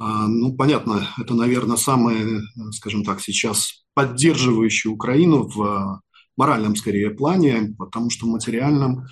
[0.00, 6.00] Э, ну, понятно, это, наверное, самое, скажем так, сейчас поддерживающее Украину в
[6.38, 9.04] моральном, скорее, плане, потому что в материальном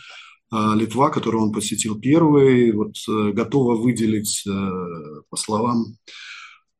[0.51, 4.43] Литва, которую он посетил первый, вот готова выделить,
[5.29, 5.95] по словам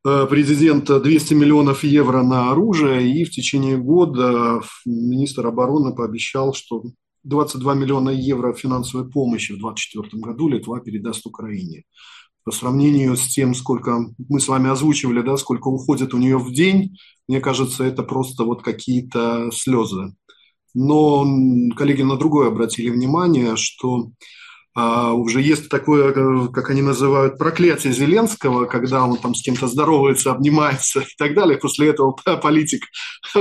[0.03, 6.85] президента, 200 миллионов евро на оружие, и в течение года министр обороны пообещал, что
[7.25, 11.85] 22 миллиона евро финансовой помощи в 2024 году Литва передаст Украине
[12.45, 16.53] по сравнению с тем, сколько мы с вами озвучивали, да, сколько уходит у нее в
[16.53, 16.97] день,
[17.29, 20.15] мне кажется, это просто вот какие-то слезы.
[20.75, 21.25] Но
[21.77, 24.11] коллеги на другое обратили внимание, что
[24.77, 30.31] уже есть такое, э, как они называют, проклятие Зеленского, когда он там с кем-то здоровается,
[30.31, 31.59] обнимается и так далее.
[31.59, 32.85] После этого политик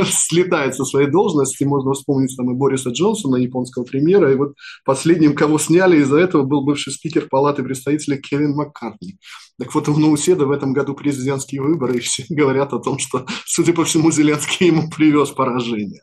[0.05, 1.63] слетает со своей должности.
[1.63, 4.31] Можно вспомнить там и Бориса Джонсона, японского премьера.
[4.31, 4.53] И вот
[4.85, 9.19] последним, кого сняли из-за этого, был бывший спикер Палаты представителей Кевин Маккартни.
[9.59, 13.25] Так вот, у Науседа в этом году президентские выборы, и все говорят о том, что,
[13.45, 16.01] судя по всему, Зеленский ему привез поражение.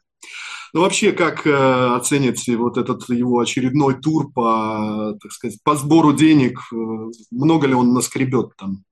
[0.77, 6.13] Ну, вообще, как э, оцените вот этот его очередной тур по, так сказать, по сбору
[6.13, 6.59] денег?
[6.71, 6.77] Э,
[7.31, 8.85] много ли он наскребет там?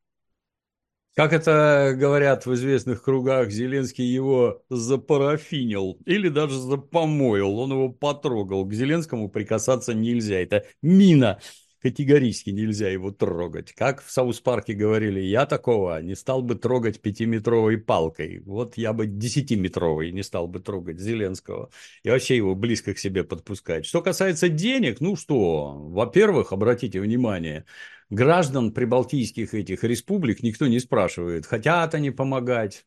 [1.15, 8.65] Как это говорят в известных кругах, Зеленский его запарафинил или даже запомоил, он его потрогал.
[8.65, 11.39] К Зеленскому прикасаться нельзя, это мина
[11.85, 13.75] категорически нельзя его трогать.
[13.75, 18.39] Как в Саус Парке говорили, я такого не стал бы трогать пятиметровой палкой.
[18.47, 21.69] Вот я бы десятиметровой не стал бы трогать Зеленского.
[22.03, 23.85] И вообще его близко к себе подпускать.
[23.85, 27.67] Что касается денег, ну что, во-первых, обратите внимание,
[28.09, 32.87] граждан прибалтийских этих республик никто не спрашивает, хотят они помогать,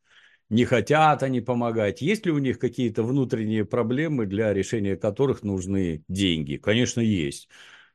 [0.49, 2.01] не хотят они помогать.
[2.01, 6.57] Есть ли у них какие-то внутренние проблемы, для решения которых нужны деньги?
[6.57, 7.47] Конечно, есть.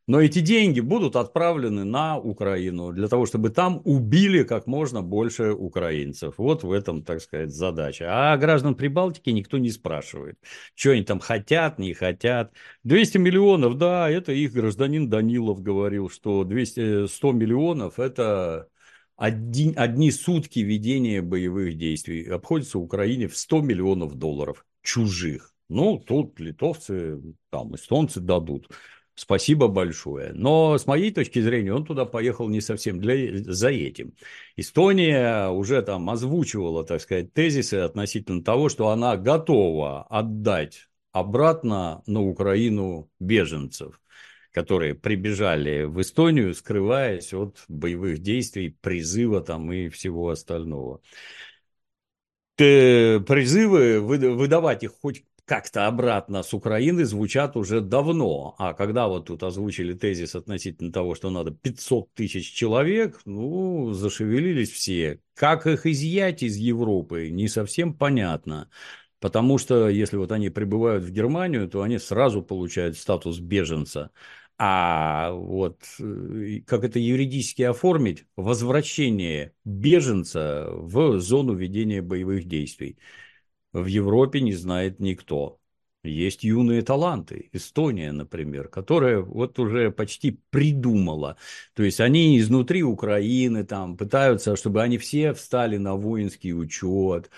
[0.09, 5.53] Но эти деньги будут отправлены на Украину для того, чтобы там убили как можно больше
[5.53, 6.35] украинцев.
[6.39, 8.07] Вот в этом, так сказать, задача.
[8.09, 10.37] А граждан Прибалтики никто не спрашивает,
[10.75, 12.53] что они там хотят, не хотят.
[12.83, 18.69] 200 миллионов, да, это их гражданин Данилов говорил, что 200, 100 миллионов– это
[19.17, 22.25] один, одни сутки ведения боевых действий.
[22.29, 25.55] Обходится Украине в 100 миллионов долларов чужих.
[25.69, 28.69] Ну, тут литовцы, там эстонцы дадут.
[29.15, 30.33] Спасибо большое.
[30.33, 34.15] Но с моей точки зрения он туда поехал не совсем для, за этим.
[34.57, 42.23] Эстония уже там озвучивала, так сказать, тезисы относительно того, что она готова отдать обратно на
[42.23, 44.01] Украину беженцев,
[44.51, 51.03] которые прибежали в Эстонию, скрываясь от боевых действий, призыва там и всего остального.
[52.57, 58.55] Призывы выдавать их хоть как-то обратно с Украины звучат уже давно.
[58.59, 64.71] А когда вот тут озвучили тезис относительно того, что надо 500 тысяч человек, ну, зашевелились
[64.71, 65.21] все.
[65.35, 68.71] Как их изъять из Европы, не совсем понятно.
[69.21, 74.11] Потому что если вот они прибывают в Германию, то они сразу получают статус беженца.
[74.59, 78.27] А вот э, как это юридически оформить?
[78.37, 82.99] Возвращение беженца в зону ведения боевых действий
[83.73, 85.59] в Европе не знает никто.
[86.05, 91.37] Есть юные таланты, Эстония, например, которая вот уже почти придумала.
[91.75, 97.31] То есть они изнутри Украины там пытаются, чтобы они все встали на воинский учет,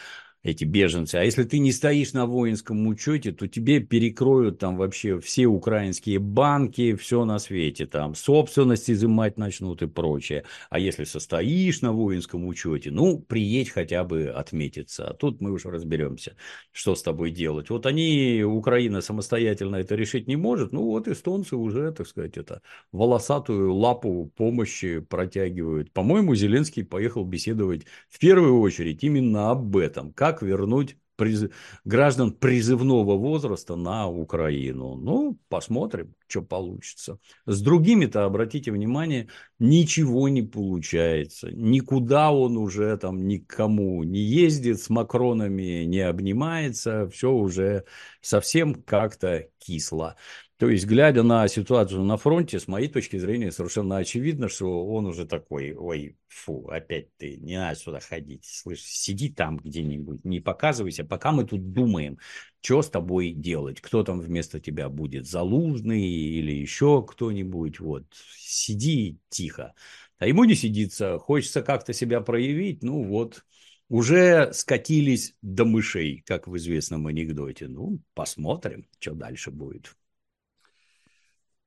[0.45, 1.17] эти беженцы.
[1.17, 6.19] А если ты не стоишь на воинском учете, то тебе перекроют там вообще все украинские
[6.19, 10.45] банки, все на свете, там собственность изымать начнут и прочее.
[10.69, 15.09] А если состоишь на воинском учете, ну, приедь хотя бы отметиться.
[15.09, 16.37] А тут мы уже разберемся,
[16.73, 17.71] что с тобой делать.
[17.71, 22.61] Вот они, Украина самостоятельно это решить не может, ну вот эстонцы уже, так сказать, это
[22.93, 25.91] волосатую лапу помощи протягивают.
[25.93, 30.13] По-моему, Зеленский поехал беседовать в первую очередь именно об этом.
[30.13, 31.49] Как как вернуть приз...
[31.85, 34.97] граждан призывного возраста на Украину.
[34.97, 37.18] Ну, посмотрим, что получится.
[37.47, 41.51] С другими-то, обратите внимание, ничего не получается.
[41.53, 47.85] Никуда он уже там никому не ездит, с Макронами не обнимается, все уже
[48.20, 50.16] совсем как-то кисло.
[50.59, 55.07] То есть, глядя на ситуацию на фронте, с моей точки зрения, совершенно очевидно, что он
[55.07, 60.38] уже такой, ой, фу, опять ты, не надо сюда ходить, слышь, сиди там где-нибудь, не
[60.38, 62.19] показывайся, пока мы тут думаем,
[62.61, 68.05] что с тобой делать, кто там вместо тебя будет, Залужный или еще кто-нибудь, вот,
[68.37, 69.75] сиди тихо.
[70.19, 73.45] А ему не сидится, хочется как-то себя проявить, ну вот,
[73.88, 77.67] уже скатились до мышей, как в известном анекдоте.
[77.69, 79.95] Ну, посмотрим, что дальше будет.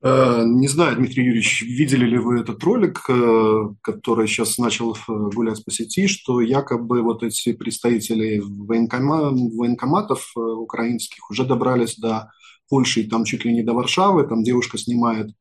[0.07, 4.97] Э, не знаю, Дмитрий Юрьевич, видели ли вы этот ролик, э, который сейчас начал э,
[5.07, 12.31] гулять по сети, что якобы вот эти представители военкома, военкоматов украинских уже добрались до
[12.69, 14.25] Польшей там чуть ли не до Варшавы.
[14.25, 15.31] Там девушка снимает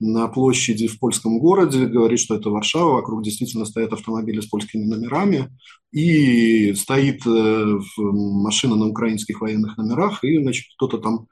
[0.00, 4.84] на площади в польском городе, говорит, что это Варшава, вокруг действительно стоят автомобили с польскими
[4.84, 5.50] номерами,
[5.90, 7.22] и стоит
[7.96, 11.28] машина на украинских военных номерах, и, значит, кто-то там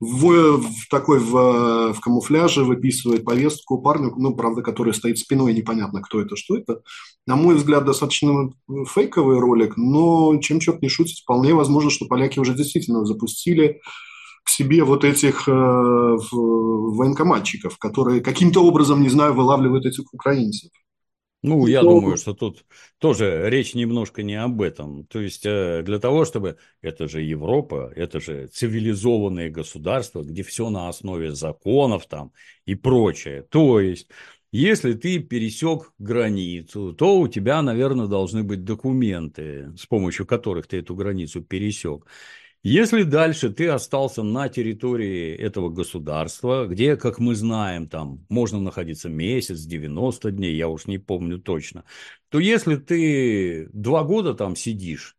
[0.00, 6.00] в, в такой в, в камуфляже выписывает повестку парню, ну, правда, который стоит спиной, непонятно,
[6.02, 6.82] кто это, что это.
[7.26, 8.50] На мой взгляд, достаточно
[8.86, 13.80] фейковый ролик, но чем черт не шутит, вполне возможно, что поляки уже действительно запустили
[14.44, 20.70] к себе вот этих э, военкоматчиков, которые каким-то образом, не знаю, вылавливают этих украинцев.
[21.42, 21.90] Ну, я то...
[21.90, 22.64] думаю, что тут
[22.98, 25.06] тоже речь немножко не об этом.
[25.06, 26.58] То есть, э, для того, чтобы...
[26.82, 32.32] Это же Европа, это же цивилизованное государство, где все на основе законов там
[32.66, 33.42] и прочее.
[33.42, 34.08] То есть,
[34.50, 40.78] если ты пересек границу, то у тебя, наверное, должны быть документы, с помощью которых ты
[40.78, 42.06] эту границу пересек.
[42.64, 49.08] Если дальше ты остался на территории этого государства, где, как мы знаем, там можно находиться
[49.08, 51.84] месяц, 90 дней, я уж не помню точно,
[52.28, 55.16] то если ты два года там сидишь,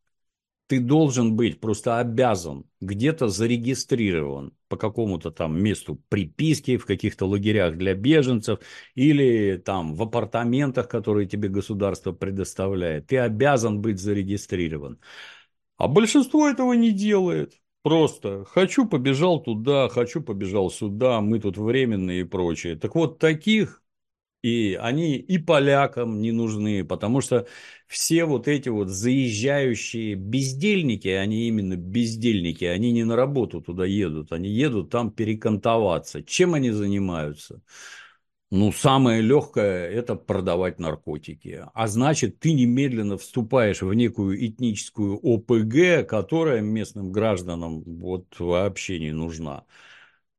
[0.67, 7.75] ты должен быть, просто обязан, где-то зарегистрирован по какому-то там месту приписки в каких-то лагерях
[7.77, 8.59] для беженцев
[8.95, 13.07] или там в апартаментах, которые тебе государство предоставляет.
[13.07, 14.99] Ты обязан быть зарегистрирован.
[15.79, 17.59] А большинство этого не делает.
[17.83, 22.75] Просто хочу побежал туда, хочу побежал сюда, мы тут временные и прочее.
[22.75, 23.81] Так вот, таких
[24.43, 27.47] и они и полякам не нужны, потому что
[27.87, 34.31] все вот эти вот заезжающие бездельники, они именно бездельники, они не на работу туда едут,
[34.33, 36.23] они едут там перекантоваться.
[36.23, 37.61] Чем они занимаются?
[38.51, 41.65] Ну, самое легкое– это продавать наркотики.
[41.71, 49.11] А значит, ты немедленно вступаешь в некую этническую ОПГ, которая местным гражданам вот вообще не
[49.11, 49.65] нужна.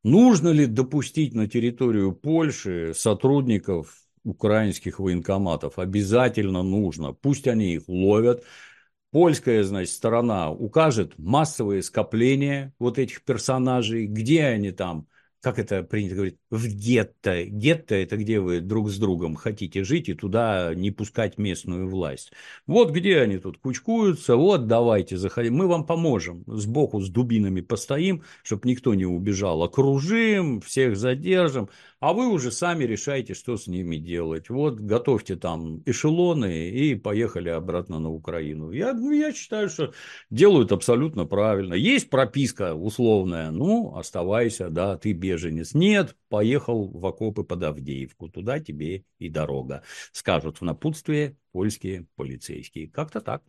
[0.02, 5.78] Нужно ли допустить на территорию Польши сотрудников украинских военкоматов?
[5.78, 7.12] Обязательно нужно.
[7.12, 8.42] Пусть они их ловят.
[9.12, 15.06] Польская, значит, сторона укажет массовые скопления вот этих персонажей, где они там–
[15.40, 17.44] как это принято говорить, в гетто.
[17.44, 22.32] Гетто– это где вы друг с другом хотите жить и туда не пускать местную власть.
[22.66, 26.44] Вот где они тут кучкуются, вот давайте заходим, мы вам поможем.
[26.46, 31.68] Сбоку с дубинами постоим, чтобы никто не убежал, окружим, всех задержим,
[32.00, 34.48] а вы уже сами решайте, что с ними делать.
[34.48, 38.72] Вот готовьте там эшелоны и поехали обратно на Украину.
[38.72, 39.92] Я, ну, я считаю, что
[40.30, 41.74] делают абсолютно правильно.
[41.74, 45.74] Есть прописка условная, ну, оставайся, да, ты беженец.
[45.74, 49.82] Нет, поехал в окопы под Авдеевку, туда тебе и дорога.
[50.12, 52.88] Скажут в напутствие польские полицейские.
[52.88, 53.42] Как-то так.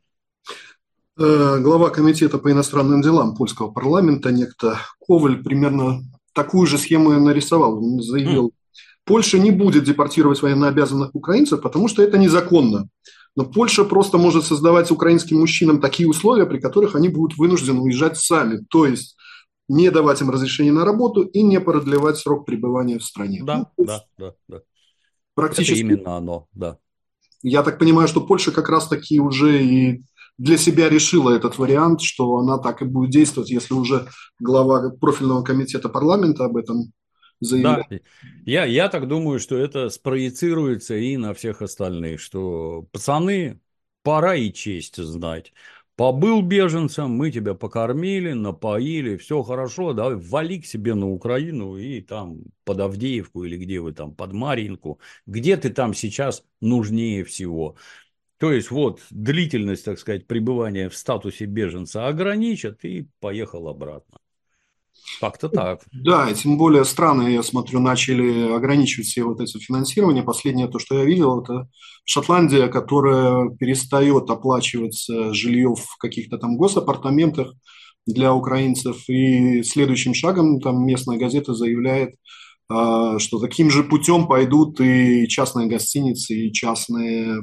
[1.18, 6.02] Э, глава комитета по иностранным делам польского парламента, некто Коваль, примерно
[6.34, 7.78] такую же схему нарисовал.
[7.78, 8.54] Он заявил.
[9.06, 12.88] Польша не будет депортировать военнообязанных украинцев, потому что это незаконно.
[13.36, 18.18] Но Польша просто может создавать украинским мужчинам такие условия, при которых они будут вынуждены уезжать
[18.18, 18.64] сами.
[18.70, 19.16] То есть
[19.72, 23.42] не давать им разрешение на работу и не продлевать срок пребывания в стране.
[23.44, 24.62] Да, ну, да, да, да.
[25.34, 25.84] Практически.
[25.84, 26.78] Это именно оно, да.
[27.42, 30.04] Я так понимаю, что Польша как раз-таки уже и
[30.38, 34.08] для себя решила этот вариант, что она так и будет действовать, если уже
[34.40, 36.92] глава профильного комитета парламента об этом
[37.40, 37.88] заявляет.
[37.90, 38.00] Да,
[38.46, 43.62] я, я так думаю, что это спроецируется и на всех остальных, что пацаны,
[44.04, 45.54] пора и честь знать.
[46.02, 52.02] Побыл беженцем, мы тебя покормили, напоили, все хорошо, давай вали к себе на Украину и
[52.02, 57.76] там под Авдеевку или где вы там, под Маринку, где ты там сейчас нужнее всего.
[58.40, 64.18] То есть вот длительность, так сказать, пребывания в статусе беженца ограничат и поехал обратно.
[65.20, 65.82] Как-то так.
[65.92, 70.24] Да, и тем более страны, я смотрю, начали ограничивать все вот эти финансирования.
[70.24, 71.68] Последнее то, что я видел, это
[72.06, 77.54] Шотландия, которая перестает оплачивать э, жилье в каких-то там госапартаментах
[78.06, 79.08] для украинцев.
[79.08, 82.16] И следующим шагом там местная газета заявляет,
[83.20, 87.42] что таким же путем пойдут и частные гостиницы, и частные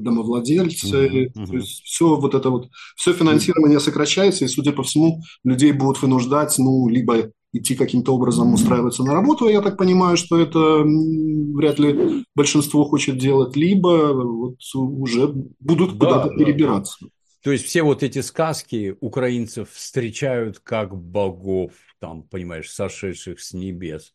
[0.00, 1.28] домовладельцы.
[1.28, 1.46] Mm-hmm.
[1.46, 6.02] То есть все вот это вот, все финансирование сокращается, и, судя по всему, людей будут
[6.02, 11.78] вынуждать, ну, либо идти каким-то образом устраиваться на работу, я так понимаю, что это вряд
[11.78, 15.28] ли большинство хочет делать, либо вот уже
[15.60, 17.06] будут да, куда-то да, перебираться.
[17.44, 24.12] То есть все вот эти сказки украинцев встречают как богов, там, понимаешь, сошедших с небес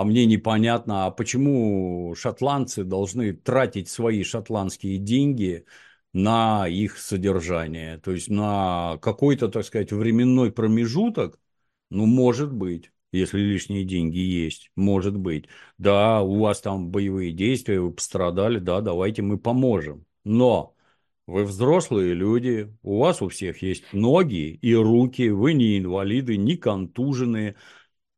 [0.00, 5.66] а мне непонятно, а почему шотландцы должны тратить свои шотландские деньги
[6.12, 11.38] на их содержание, то есть на какой-то, так сказать, временной промежуток,
[11.90, 12.92] Ну, может быть.
[13.12, 15.46] Если лишние деньги есть, может быть.
[15.78, 20.04] Да, у вас там боевые действия, вы пострадали, да, давайте мы поможем.
[20.24, 20.76] Но
[21.26, 26.56] вы взрослые люди, у вас у всех есть ноги и руки, вы не инвалиды, не
[26.56, 27.56] контуженные.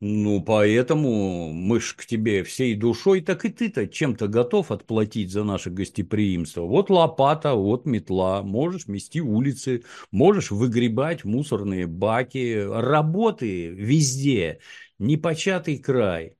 [0.02, 5.44] Ну, поэтому мы ж к тебе всей душой, так и ты-то чем-то готов отплатить за
[5.44, 6.62] наше гостеприимство.
[6.62, 14.60] Вот лопата, вот метла, можешь мести улицы, можешь выгребать мусорные баки, работы везде,
[14.98, 16.36] непочатый край.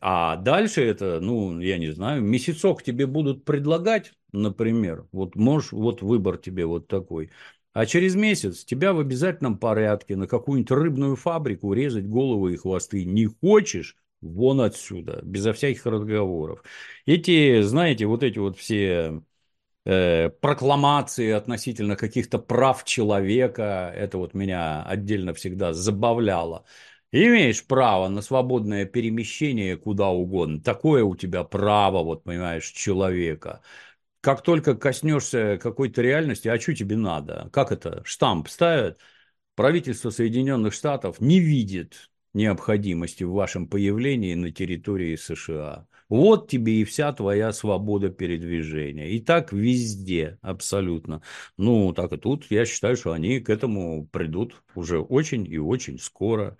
[0.00, 6.02] А дальше это, ну, я не знаю, месяцок тебе будут предлагать, например, вот можешь, вот
[6.02, 7.30] выбор тебе вот такой–
[7.72, 13.04] а через месяц тебя в обязательном порядке на какую-нибудь рыбную фабрику резать головы и хвосты
[13.04, 16.62] не хочешь, вон отсюда, безо всяких разговоров.
[17.06, 19.22] Эти, знаете, вот эти вот все
[19.84, 26.64] э, прокламации относительно каких-то прав человека, это вот меня отдельно всегда забавляло.
[27.12, 30.60] Имеешь право на свободное перемещение куда угодно.
[30.62, 33.60] Такое у тебя право, вот понимаешь, человека
[34.22, 37.50] как только коснешься какой-то реальности, а что тебе надо?
[37.52, 38.02] Как это?
[38.04, 39.00] Штамп ставят.
[39.56, 45.86] Правительство Соединенных Штатов не видит необходимости в вашем появлении на территории США.
[46.08, 49.08] Вот тебе и вся твоя свобода передвижения.
[49.10, 51.22] И так везде, абсолютно.
[51.56, 55.98] Ну, так и тут я считаю, что они к этому придут уже очень и очень
[55.98, 56.56] скоро.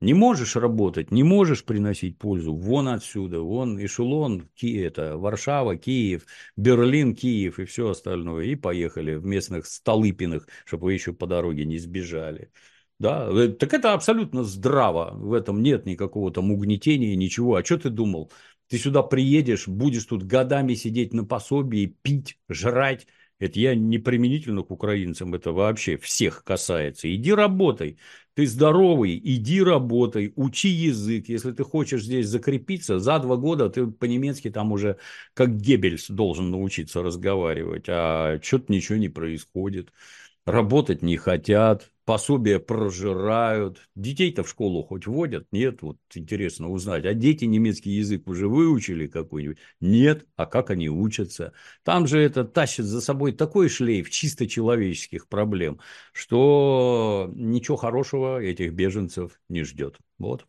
[0.00, 6.24] Не можешь работать, не можешь приносить пользу, вон отсюда, вон эшелон, Ки, это Варшава, Киев,
[6.56, 8.44] Берлин, Киев и все остальное.
[8.44, 12.52] И поехали в местных Столыпиных, чтобы вы еще по дороге не сбежали.
[13.00, 17.56] Да, э, так это абсолютно здраво, в этом нет никакого там угнетения, ничего.
[17.56, 18.30] А что ты думал?
[18.68, 23.06] Ты сюда приедешь, будешь тут годами сидеть на пособии, пить, жрать,
[23.38, 27.12] это я не применительно к украинцам, это вообще всех касается.
[27.14, 27.98] Иди работай.
[28.38, 31.28] Ты здоровый, иди работай, учи язык.
[31.28, 34.98] Если ты хочешь здесь закрепиться, за два года ты по-немецки там уже
[35.34, 37.86] как Геббельс должен научиться разговаривать.
[37.88, 39.92] А что-то ничего не происходит.
[40.46, 43.86] Работать не хотят, пособия прожирают.
[43.94, 45.46] Детей-то в школу хоть водят?
[45.52, 47.04] Нет, вот интересно узнать.
[47.04, 49.58] А дети немецкий язык уже выучили какой-нибудь?
[49.80, 50.26] Нет.
[50.34, 51.52] А как они учатся?
[51.84, 55.80] Там же это тащит за собой такой шлейф чисто человеческих проблем,
[56.14, 59.98] что ничего хорошего этих беженцев не ждет.
[60.16, 60.46] Вот.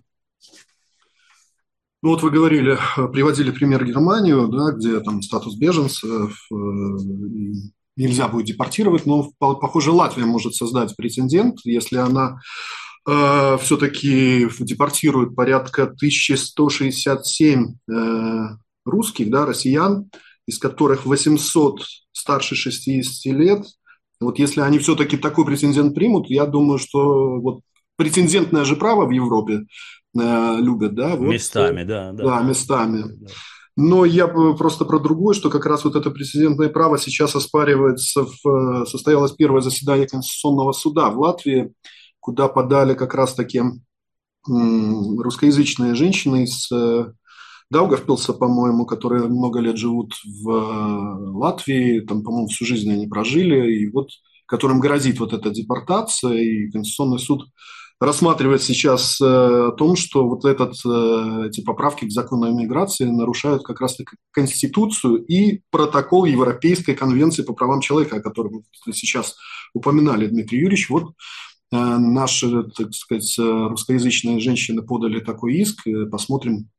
[2.01, 2.77] Ну вот вы говорили,
[3.11, 6.55] приводили пример Германию, да, где там статус беженцев, э,
[7.99, 12.39] нельзя будет депортировать, но, похоже, Латвия может создать прецедент, если она
[13.07, 18.47] э, все-таки депортирует порядка 1167 э,
[18.85, 20.09] русских, да, россиян,
[20.47, 23.65] из которых 800 старше 60 лет.
[24.21, 27.61] Вот если они все-таки такой прецедент примут, я думаю, что вот
[27.97, 29.65] прецедентное же право в Европе
[30.17, 31.15] э, любят, да?
[31.15, 32.23] Вот, местами, да, да.
[32.23, 33.03] Да, местами.
[33.07, 33.27] Да.
[33.81, 38.25] Но я просто про другое, что как раз вот это прецедентное право сейчас оспаривается.
[38.43, 41.71] В, состоялось первое заседание Конституционного суда в Латвии,
[42.19, 43.61] куда подали как раз таки
[44.45, 47.13] русскоязычные женщины из э,
[47.69, 53.77] Даугавпилса, по-моему, которые много лет живут в э, Латвии, там, по-моему, всю жизнь они прожили,
[53.77, 54.09] и вот
[54.45, 57.47] которым грозит вот эта депортация, и Конституционный суд
[57.99, 63.05] рассматривает сейчас э, о том, что вот этот, э, эти поправки к закону о миграции
[63.05, 69.35] нарушают как раз-таки Конституцию и протокол Европейской конвенции по правам человека, о котором вы сейчас
[69.73, 70.89] упоминали, Дмитрий Юрьевич.
[70.89, 71.13] Вот
[71.71, 75.85] э, наши, так сказать, русскоязычные женщины подали такой иск.
[76.09, 76.69] Посмотрим,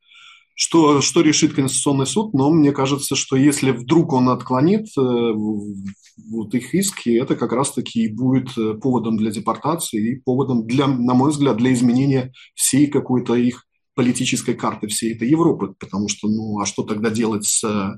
[0.61, 6.55] что, что решит Конституционный суд, но мне кажется, что если вдруг он отклонит э, вот
[6.55, 11.15] их иски, это как раз-таки и будет э, поводом для депортации и поводом, для, на
[11.15, 16.61] мой взгляд, для изменения всей какой-то их политической карты всей этой Европы, потому что, ну,
[16.61, 17.93] а что тогда делать с э,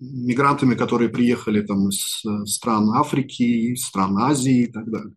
[0.00, 5.12] мигрантами, которые приехали там из стран Африки, стран Азии и так далее?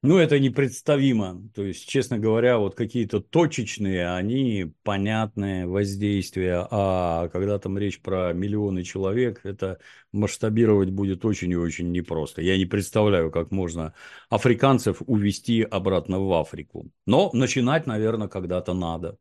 [0.00, 1.42] Ну, это непредставимо.
[1.56, 8.32] То есть, честно говоря, вот какие-то точечные, они понятные воздействия, а когда там речь про
[8.32, 9.80] миллионы человек, это
[10.12, 12.40] масштабировать будет очень и очень непросто.
[12.42, 13.92] Я не представляю, как можно
[14.30, 16.88] африканцев увести обратно в Африку.
[17.04, 19.18] Но начинать, наверное, когда-то надо.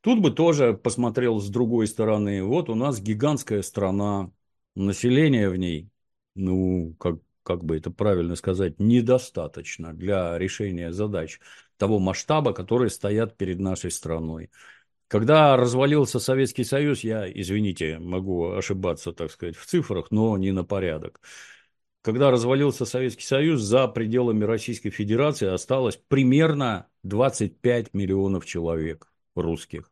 [0.00, 2.42] Тут бы тоже посмотрел с другой стороны.
[2.42, 4.32] Вот у нас гигантская страна,
[4.74, 5.88] население в ней,
[6.34, 11.40] ну, как как бы это правильно сказать, недостаточно для решения задач
[11.76, 14.50] того масштаба, которые стоят перед нашей страной.
[15.08, 20.64] Когда развалился Советский Союз, я, извините, могу ошибаться, так сказать, в цифрах, но не на
[20.64, 21.20] порядок.
[22.02, 29.90] когда развалился Советский Союз, за пределами Российской Федерации осталось примерно 25 миллионов человек русских.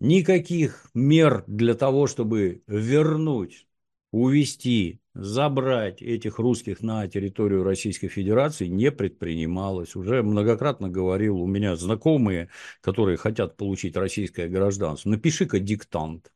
[0.00, 3.68] Никаких мер для того, чтобы вернуть,
[4.10, 9.94] увести, забрать этих русских на территорию Российской Федерации не предпринималось.
[9.96, 12.48] Уже многократно говорил у меня знакомые,
[12.80, 15.10] которые хотят получить российское гражданство.
[15.10, 16.32] Напиши-ка диктант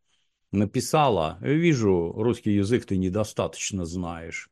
[0.52, 4.50] написала, вижу, русский язык ты недостаточно знаешь.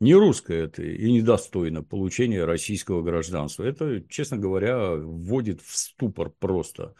[0.00, 3.64] Не русское ты и недостойно получения российского гражданства.
[3.64, 6.94] Это, честно говоря, вводит в ступор просто.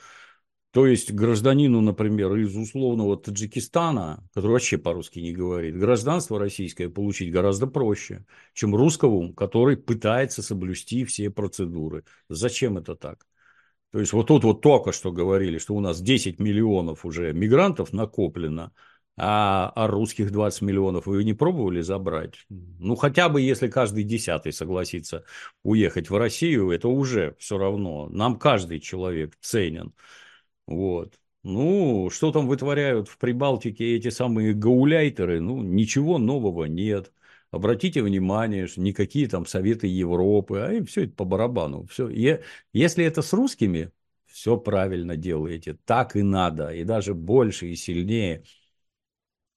[0.73, 7.33] То есть гражданину, например, из условного Таджикистана, который вообще по-русски не говорит, гражданство российское получить
[7.33, 12.05] гораздо проще, чем русскому, который пытается соблюсти все процедуры.
[12.29, 13.27] Зачем это так?
[13.93, 17.95] То есть вот тут вот только что говорили, что у нас 10 миллионов уже мигрантов
[17.95, 18.73] накоплено,
[19.17, 22.35] а, а русских 20 миллионов вы не пробовали забрать?
[22.51, 25.25] Ну, хотя бы если каждый десятый согласится
[25.63, 28.09] уехать в Россию, это уже все равно.
[28.11, 29.95] Нам каждый человек ценен.
[30.69, 31.19] Вот.
[31.43, 35.41] Ну, что там вытворяют в Прибалтике эти самые гауляйтеры?
[35.41, 37.11] Ну, ничего нового нет.
[37.51, 41.87] Обратите внимание, что никакие там советы Европы, а им все это по барабану.
[41.87, 42.11] Все.
[42.75, 43.91] Если это с русскими,
[44.27, 45.79] все правильно делаете.
[45.87, 46.75] Так и надо.
[46.75, 48.45] И даже больше и сильнее.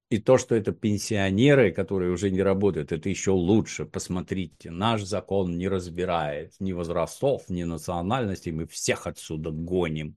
[0.09, 3.86] И то, что это пенсионеры, которые уже не работают, это еще лучше.
[3.86, 8.53] Посмотрите, наш закон не разбирает ни возрастов, ни национальностей.
[8.53, 10.16] Мы всех отсюда гоним.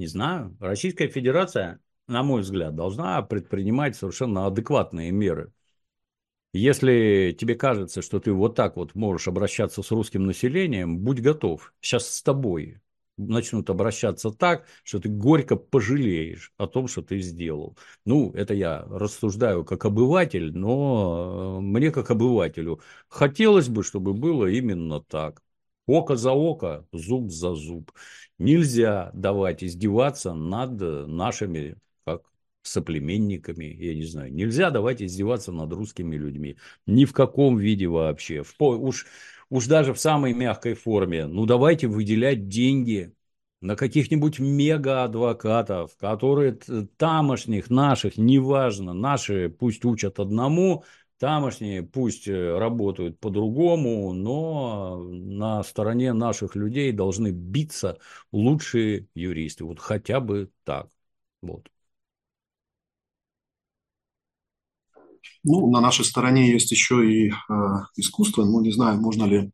[0.00, 0.56] Не знаю.
[0.60, 1.78] Российская Федерация,
[2.08, 5.52] на мой взгляд, должна предпринимать совершенно адекватные меры.
[6.54, 11.74] Если тебе кажется, что ты вот так вот можешь обращаться с русским населением, будь готов.
[11.82, 12.80] Сейчас с тобой
[13.18, 17.76] начнут обращаться так, что ты горько пожалеешь о том, что ты сделал.
[18.06, 24.46] Ну, это я рассуждаю как обыватель, но э, мне как обывателю хотелось бы, чтобы было
[24.46, 25.42] именно так.
[25.86, 27.90] Око за око, зуб за зуб.
[28.40, 31.76] Нельзя давать издеваться над нашими
[32.62, 34.32] соплеменниками, я не знаю.
[34.32, 36.56] Нельзя давать издеваться над русскими людьми.
[36.86, 38.42] Ни в каком виде вообще.
[38.42, 39.06] В, уж,
[39.50, 41.26] уж даже в самой мягкой форме.
[41.26, 43.12] Ну, давайте выделять деньги
[43.60, 46.58] на каких-нибудь мега-адвокатов, которые
[46.96, 50.84] тамошних, наших, неважно, наши пусть учат одному,
[51.20, 57.98] тамошние пусть э, работают по-другому, но на стороне наших людей должны биться
[58.32, 59.64] лучшие юристы.
[59.66, 60.88] Вот хотя бы так.
[61.42, 61.68] Вот.
[65.44, 67.32] Ну, на нашей стороне есть еще и э,
[67.96, 68.44] искусство.
[68.44, 69.52] Ну, не знаю, можно ли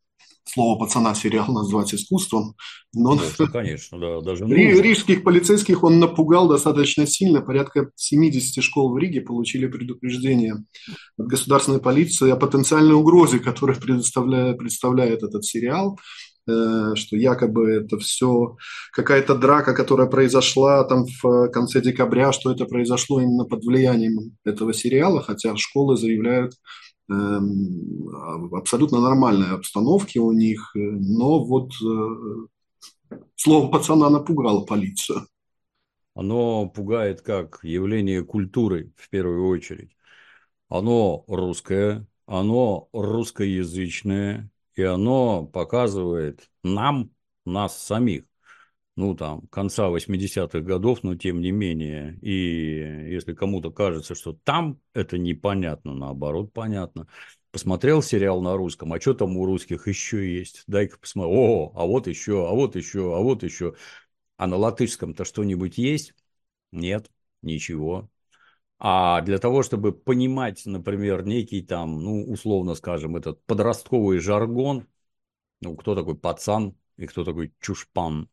[0.49, 2.55] слово пацана сериал назвать искусством.
[2.95, 7.43] Но ну, конечно, да, даже Рижских полицейских он напугал достаточно сильно.
[7.43, 10.65] Порядка 70 школ в Риге получили предупреждение
[11.19, 15.99] от государственной полиции о потенциальной угрозе, которую предоставляет, представляет этот сериал.
[16.49, 18.57] Э, что якобы это все
[18.93, 24.73] какая-то драка, которая произошла там в конце декабря, что это произошло именно под влиянием этого
[24.73, 26.55] сериала, хотя школы заявляют
[27.09, 35.27] абсолютно нормальной обстановке у них, но вот э, слово пацана напугало полицию.
[36.15, 39.97] Оно пугает как явление культуры в первую очередь.
[40.69, 47.11] Оно русское, оно русскоязычное, и оно показывает нам,
[47.45, 48.25] нас самих,
[48.97, 52.19] ну, там, конца 80-х годов, но тем не менее.
[52.23, 57.07] И если кому-то кажется, что там это непонятно, наоборот, понятно.
[57.51, 60.65] Посмотрел сериал на русском, а что там у русских еще есть?
[60.67, 61.33] Дай-ка посмотрю.
[61.35, 63.75] О, а вот еще, а вот еще, а вот еще.
[64.37, 66.15] А на латышском-то что-нибудь есть?
[66.73, 67.11] Нет,
[67.43, 68.11] ничего.
[68.79, 74.87] А для того, чтобы понимать, например, некий там, ну, условно скажем, этот подростковый жаргон,
[75.61, 78.29] ну, кто такой пацан и кто такой чушпан,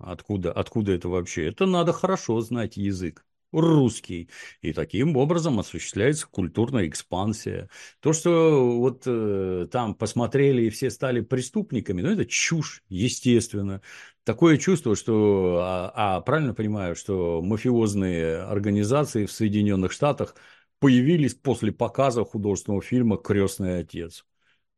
[0.00, 1.46] откуда, откуда это вообще?
[1.46, 4.28] Это надо хорошо знать язык русский.
[4.60, 7.70] И таким образом осуществляется культурная экспансия.
[8.00, 13.80] То, что вот э, там посмотрели и все стали преступниками, ну, это чушь, естественно
[14.26, 20.34] такое чувство, что, а, а правильно понимаю, что мафиозные организации в Соединенных Штатах
[20.80, 24.24] появились после показа художественного фильма «Крестный отец».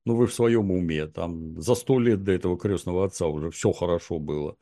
[0.04, 3.72] Ну, вы в своем уме, там за сто лет до этого крестного отца уже все
[3.72, 4.56] хорошо было.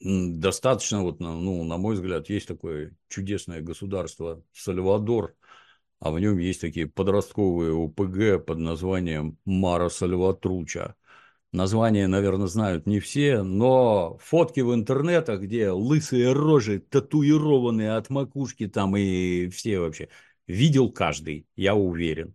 [0.00, 5.34] Достаточно, вот, ну, на мой взгляд, есть такое чудесное государство Сальвадор,
[6.00, 10.96] а в нем есть такие подростковые ОПГ под названием Мара Сальватруча.
[11.52, 18.68] Название, наверное, знают не все, но фотки в интернетах, где лысые рожи, татуированные от макушки
[18.68, 20.08] там и все вообще.
[20.46, 22.34] видел каждый, я уверен.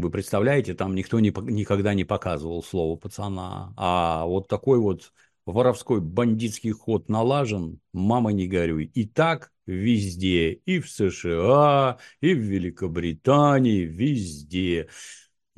[0.00, 3.72] Вы представляете, там никто не, никогда не показывал слово пацана.
[3.76, 5.12] А вот такой вот
[5.46, 8.84] воровской бандитский ход налажен, мама не горюй.
[8.94, 14.88] И так везде, и в США, и в Великобритании, везде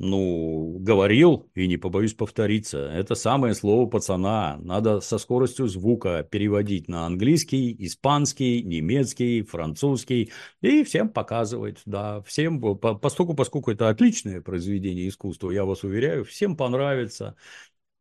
[0.03, 4.57] ну, говорил, и не побоюсь повториться, это самое слово пацана.
[4.61, 10.31] Надо со скоростью звука переводить на английский, испанский, немецкий, французский
[10.61, 16.55] и всем показывать, да, всем, поскольку, поскольку это отличное произведение искусства, я вас уверяю, всем
[16.57, 17.35] понравится.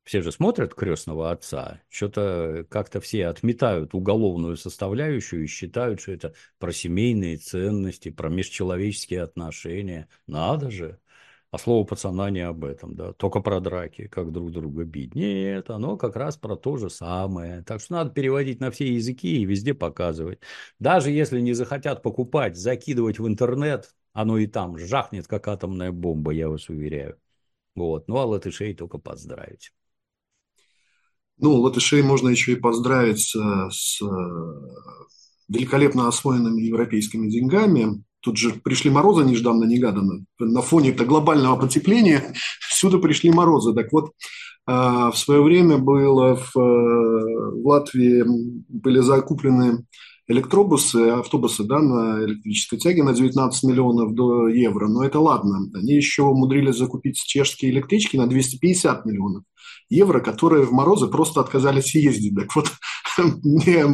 [0.04, 6.34] Все же смотрят крестного отца, что-то как-то все отметают уголовную составляющую и считают, что это
[6.58, 10.08] про семейные ценности, про межчеловеческие отношения.
[10.26, 10.98] Надо же.
[11.52, 15.14] А слово пацана не об этом, да, только про драки, как друг друга бить.
[15.14, 17.62] Нет, оно как раз про то же самое.
[17.64, 20.40] Так что надо переводить на все языки и везде показывать.
[20.78, 26.30] Даже если не захотят покупать, закидывать в интернет, оно и там жахнет, как атомная бомба,
[26.32, 27.18] я вас уверяю.
[27.74, 28.08] Вот.
[28.08, 29.74] Ну, а латышей только поздравить.
[31.36, 34.06] Ну, латышей можно еще и поздравить с, э,
[35.48, 38.02] великолепно освоенными европейскими деньгами.
[38.22, 40.24] Тут же пришли морозы нежданно-негаданно.
[40.38, 43.74] На фоне-то глобального потепления всюду пришли морозы.
[43.74, 44.12] Так вот,
[44.64, 48.24] а, в свое время было в, э, в Латвии
[48.68, 49.84] были закуплены
[50.28, 54.86] электробусы, автобусы да, на электрической тяге на 19 миллионов до евро.
[54.86, 55.68] Но это ладно.
[55.74, 59.42] Они еще умудрились закупить чешские электрички на 250 миллионов
[59.90, 62.34] евро, которые в морозы просто отказались ездить.
[62.34, 62.70] Так вот,
[63.18, 63.84] мне,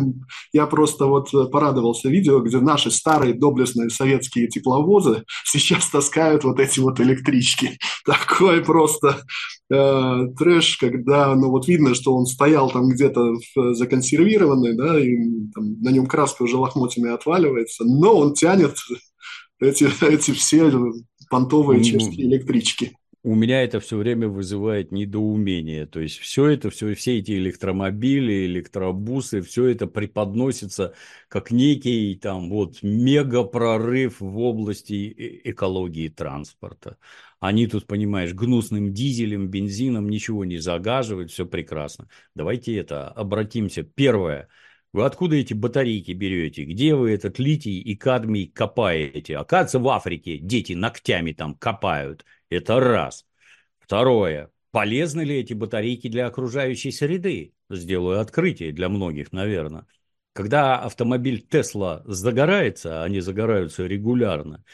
[0.53, 6.81] я просто вот порадовался видео, где наши старые доблестные советские тепловозы сейчас таскают вот эти
[6.81, 7.79] вот электрички.
[8.05, 9.23] Такой просто
[9.71, 13.37] э, трэш, когда, ну вот видно, что он стоял там где-то
[13.75, 15.17] законсервированный, да, и
[15.55, 18.77] там, на нем краска уже лохмотьями отваливается, но он тянет
[19.61, 20.73] эти, эти все
[21.31, 25.87] понтовые чешские электрички у меня это все время вызывает недоумение.
[25.87, 30.95] То есть все это, все, все эти электромобили, электробусы, все это преподносится
[31.29, 36.97] как некий там вот мега прорыв в области экологии транспорта.
[37.41, 42.09] Они тут, понимаешь, гнусным дизелем, бензином ничего не загаживают, все прекрасно.
[42.35, 43.83] Давайте это обратимся.
[43.83, 44.49] Первое.
[44.93, 46.65] Вы откуда эти батарейки берете?
[46.65, 49.37] Где вы этот литий и кадмий копаете?
[49.37, 52.25] Оказывается, в Африке дети ногтями там копают.
[52.51, 53.27] Это раз.
[53.79, 54.51] Второе.
[54.71, 57.55] Полезны ли эти батарейки для окружающей среды?
[57.71, 59.87] Сделаю открытие для многих, наверное.
[60.35, 64.65] Когда автомобиль Тесла загорается, они загораются регулярно,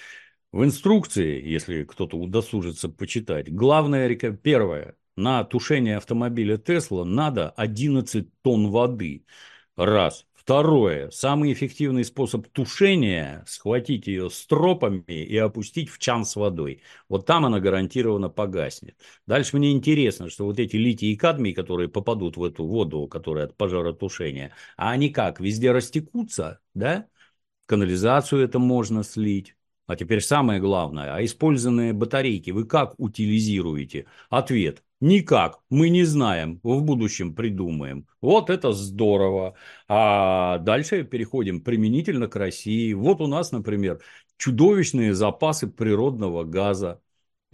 [0.55, 8.71] в инструкции, если кто-то удосужится почитать, главное, первое, на тушение автомобиля Тесла надо 11 тонн
[8.71, 9.27] воды.
[9.75, 10.27] Раз.
[10.45, 11.09] Второе.
[11.09, 16.83] Самый эффективный способ тушения– схватить ее стропами и опустить в чан с водой.
[17.09, 18.95] Вот там она гарантированно погаснет.
[19.27, 23.47] Дальше мне интересно, что вот эти литий и кадмий, которые попадут в эту воду, которая
[23.47, 27.09] от пожаротушения, а они как, везде растекутся, да?
[27.65, 29.57] канализацию это можно слить.
[29.87, 34.07] А теперь самое главное, а использованные батарейки вы как утилизируете?
[34.29, 38.07] Ответ Никак, мы не знаем, в будущем придумаем.
[38.23, 39.55] Вот это здорово.
[39.87, 42.95] А дальше переходим применительно к России.
[42.95, 44.01] Вот у нас, например,
[44.39, 47.03] чудовищные запасы природного газа.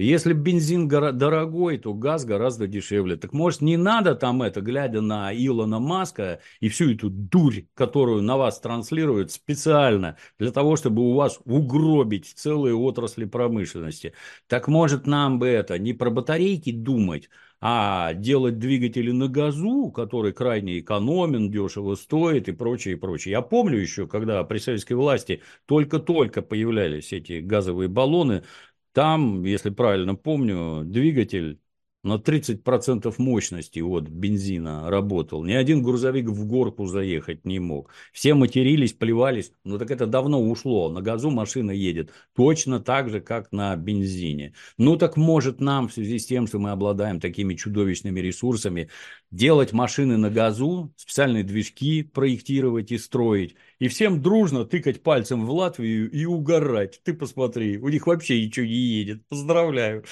[0.02, 3.16] Если бензин дорогой, то газ гораздо дешевле.
[3.16, 8.22] Так может не надо там это, глядя на Илона Маска и всю эту дурь, которую
[8.22, 14.14] на вас транслируют специально для того, чтобы у вас угробить целые отрасли промышленности.
[14.46, 17.28] Так может нам бы это не про батарейки думать,
[17.60, 23.32] а делать двигатели на газу, который крайне экономен, дешево стоит и прочее, и прочее.
[23.32, 28.44] Я помню еще, когда при советской власти только-только появлялись эти газовые баллоны,
[28.92, 31.60] там, если правильно помню, двигатель
[32.02, 35.44] на 30% мощности от бензина работал.
[35.44, 37.90] Ни один грузовик в горку заехать не мог.
[38.12, 39.52] Все матерились, плевались.
[39.64, 40.88] Ну так это давно ушло.
[40.88, 44.54] На газу машина едет точно так же, как на бензине.
[44.78, 48.88] Ну так может нам в связи с тем, что мы обладаем такими чудовищными ресурсами,
[49.30, 55.50] делать машины на газу, специальные движки проектировать и строить, и всем дружно тыкать пальцем в
[55.50, 57.00] Латвию и угорать.
[57.04, 59.26] Ты посмотри, у них вообще ничего не едет.
[59.28, 60.04] Поздравляю.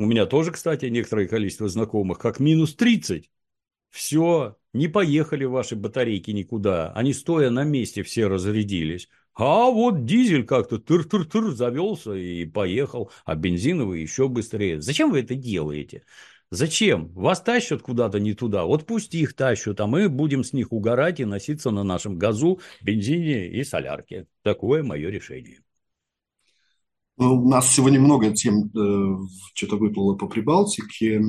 [0.00, 3.30] У меня тоже, кстати, некоторое количество знакомых, как минус 30.
[3.90, 6.90] Все, не поехали ваши батарейки никуда.
[6.92, 9.10] Они стоя на месте все разрядились.
[9.34, 14.80] А вот дизель как-то тыр-тыр-тыр завелся и поехал, а бензиновый еще быстрее.
[14.80, 16.04] Зачем вы это делаете?
[16.50, 17.12] Зачем?
[17.12, 18.64] Вас тащат куда-то не туда.
[18.64, 22.60] Вот пусть их тащат, а мы будем с них угорать и носиться на нашем газу,
[22.80, 24.28] бензине и солярке.
[24.44, 25.60] Такое мое решение.
[27.20, 31.16] Ну, у нас сегодня много тем э, что-то выплыло по Прибалтике.
[31.16, 31.20] Э,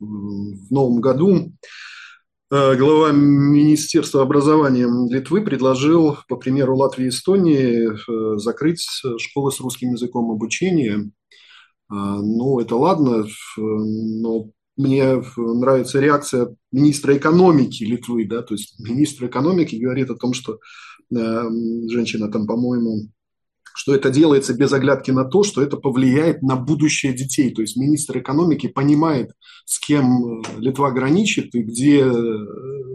[0.00, 1.52] в новом году
[2.50, 8.84] э, глава Министерства образования Литвы предложил, по примеру Латвии и Эстонии, э, закрыть
[9.18, 11.08] школы с русским языком обучения.
[11.88, 19.76] Ну, это ладно, но мне нравится реакция министра экономики Литвы, да, то есть министр экономики
[19.76, 20.58] говорит о том, что
[21.14, 21.42] э,
[21.90, 23.10] женщина там, по-моему,
[23.74, 27.52] что это делается без оглядки на то, что это повлияет на будущее детей.
[27.52, 29.32] То есть министр экономики понимает,
[29.66, 32.46] с кем э, Литва граничит и где, э,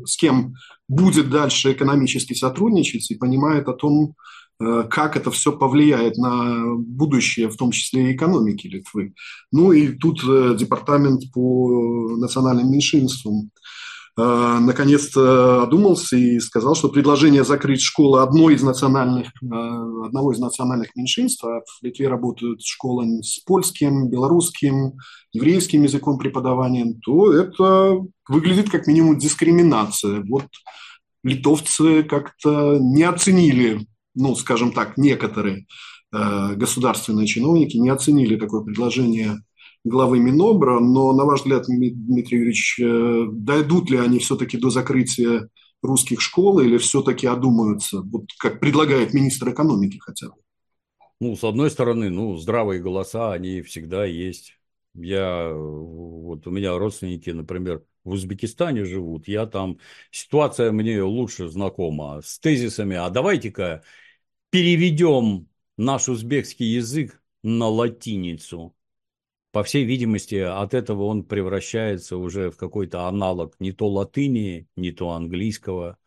[0.05, 0.55] с кем
[0.87, 4.15] будет дальше экономически сотрудничать, и понимает о том,
[4.61, 9.13] э, как это все повлияет на будущее, в том числе и экономики Литвы.
[9.51, 10.21] Ну и тут
[10.57, 13.51] департамент по национальным меньшинствам
[14.59, 19.45] наконец-то одумался и сказал, что предложение закрыть школы одной из национальных, э,
[20.05, 24.93] одного из национальных меньшинств, а в Литве работают школы с польским, белорусским,
[25.31, 30.23] еврейским языком преподавания, то это выглядит как минимум дискриминация.
[30.27, 30.47] Вот
[31.23, 35.65] литовцы как-то не оценили, ну, скажем так, некоторые
[36.11, 39.37] э, государственные чиновники не оценили такое предложение
[39.89, 45.49] главы Минобра, но, на ваш взгляд, Дмитрий Юрьевич, э, дойдут ли они все-таки до закрытия
[45.81, 50.35] русских школ или все-таки одумаются, вот как предлагает министр экономики хотя бы?
[51.19, 54.57] Ну, с одной стороны, ну, здравые голоса, они всегда есть.
[54.93, 59.79] Я, вот у меня родственники, например, в Узбекистане живут, я там,
[60.11, 63.83] ситуация мне лучше знакома с тезисами, а давайте-ка
[64.49, 68.75] переведем наш узбекский язык на латиницу
[69.51, 74.91] по всей видимости, от этого он превращается уже в какой-то аналог не то латыни, не
[74.91, 75.97] то английского.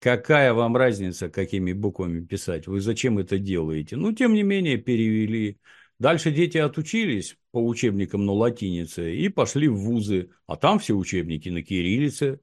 [0.00, 2.66] Какая вам разница, какими буквами писать?
[2.66, 3.96] Вы зачем это делаете?
[3.96, 5.58] Ну, тем не менее, перевели.
[5.98, 11.48] Дальше дети отучились по учебникам на латинице и пошли в вузы, а там все учебники
[11.48, 12.40] на кириллице.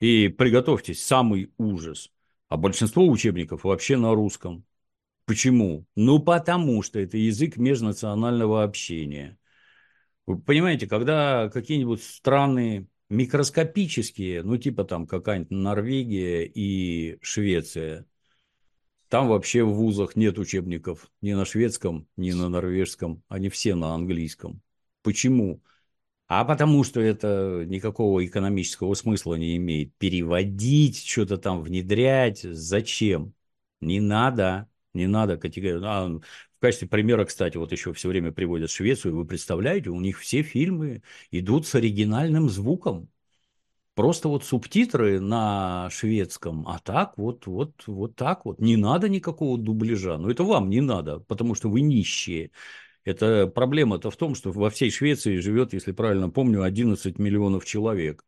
[0.00, 2.10] И приготовьтесь, самый ужас.
[2.48, 4.64] А большинство учебников вообще на русском.
[5.26, 5.86] Почему?
[5.96, 9.38] Ну, потому что это язык межнационального общения.
[10.26, 18.06] Вы понимаете, когда какие-нибудь страны микроскопические, ну, типа там какая-нибудь Норвегия и Швеция,
[19.08, 23.94] там вообще в вузах нет учебников ни на шведском, ни на норвежском, они все на
[23.94, 24.60] английском.
[25.02, 25.62] Почему?
[26.26, 29.94] А потому что это никакого экономического смысла не имеет.
[29.98, 33.34] Переводить, что-то там внедрять, зачем?
[33.80, 34.68] Не надо.
[34.94, 35.82] Не надо категорию.
[35.84, 36.20] А, в
[36.60, 39.16] качестве примера, кстати, вот еще все время приводят Швецию.
[39.16, 43.08] Вы представляете, у них все фильмы идут с оригинальным звуком.
[43.94, 48.60] Просто вот субтитры на шведском, а так вот, вот, вот так вот.
[48.60, 50.18] Не надо никакого дубляжа.
[50.18, 52.50] Но это вам не надо, потому что вы нищие.
[53.04, 58.24] Это проблема-то в том, что во всей Швеции живет, если правильно помню, 11 миллионов человек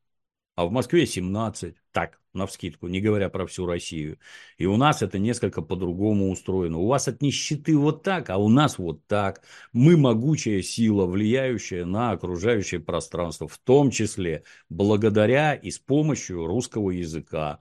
[0.56, 4.18] а в Москве 17, так, на вскидку, не говоря про всю Россию.
[4.56, 6.78] И у нас это несколько по-другому устроено.
[6.78, 9.42] У вас от нищеты вот так, а у нас вот так.
[9.72, 16.90] Мы могучая сила, влияющая на окружающее пространство, в том числе благодаря и с помощью русского
[16.90, 17.60] языка.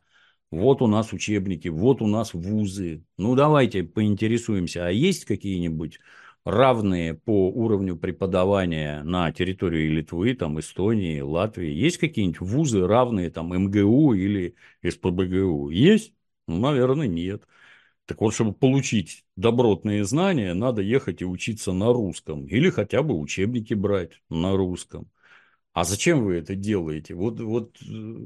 [0.52, 3.04] Вот у нас учебники, вот у нас вузы.
[3.18, 6.00] Ну, давайте поинтересуемся, а есть какие-нибудь
[6.46, 11.72] равные по уровню преподавания на территории Литвы, там, Эстонии, Латвии?
[11.72, 14.56] Есть какие-нибудь вузы равные там МГУ или
[14.88, 15.70] СПБГУ?
[15.72, 16.14] Есть?
[16.48, 17.48] Ну, наверное, нет.
[18.06, 22.46] Так вот, чтобы получить добротные знания, надо ехать и учиться на русском.
[22.48, 25.10] Или хотя бы учебники брать на русском.
[25.74, 27.16] А зачем вы это делаете?
[27.16, 28.18] Вот, вот э,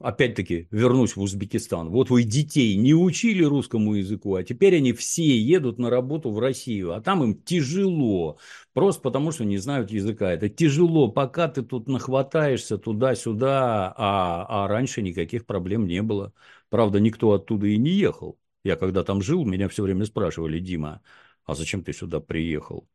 [0.00, 1.88] опять-таки вернусь в Узбекистан.
[1.88, 6.38] Вот вы детей не учили русскому языку, а теперь они все едут на работу в
[6.38, 8.38] Россию, а там им тяжело,
[8.72, 10.32] просто потому что не знают языка.
[10.32, 16.32] Это тяжело, пока ты тут нахватаешься туда-сюда, а, а раньше никаких проблем не было.
[16.68, 18.38] Правда, никто оттуда и не ехал.
[18.64, 21.02] Я когда там жил, меня все время спрашивали, Дима,
[21.44, 22.88] а зачем ты сюда приехал?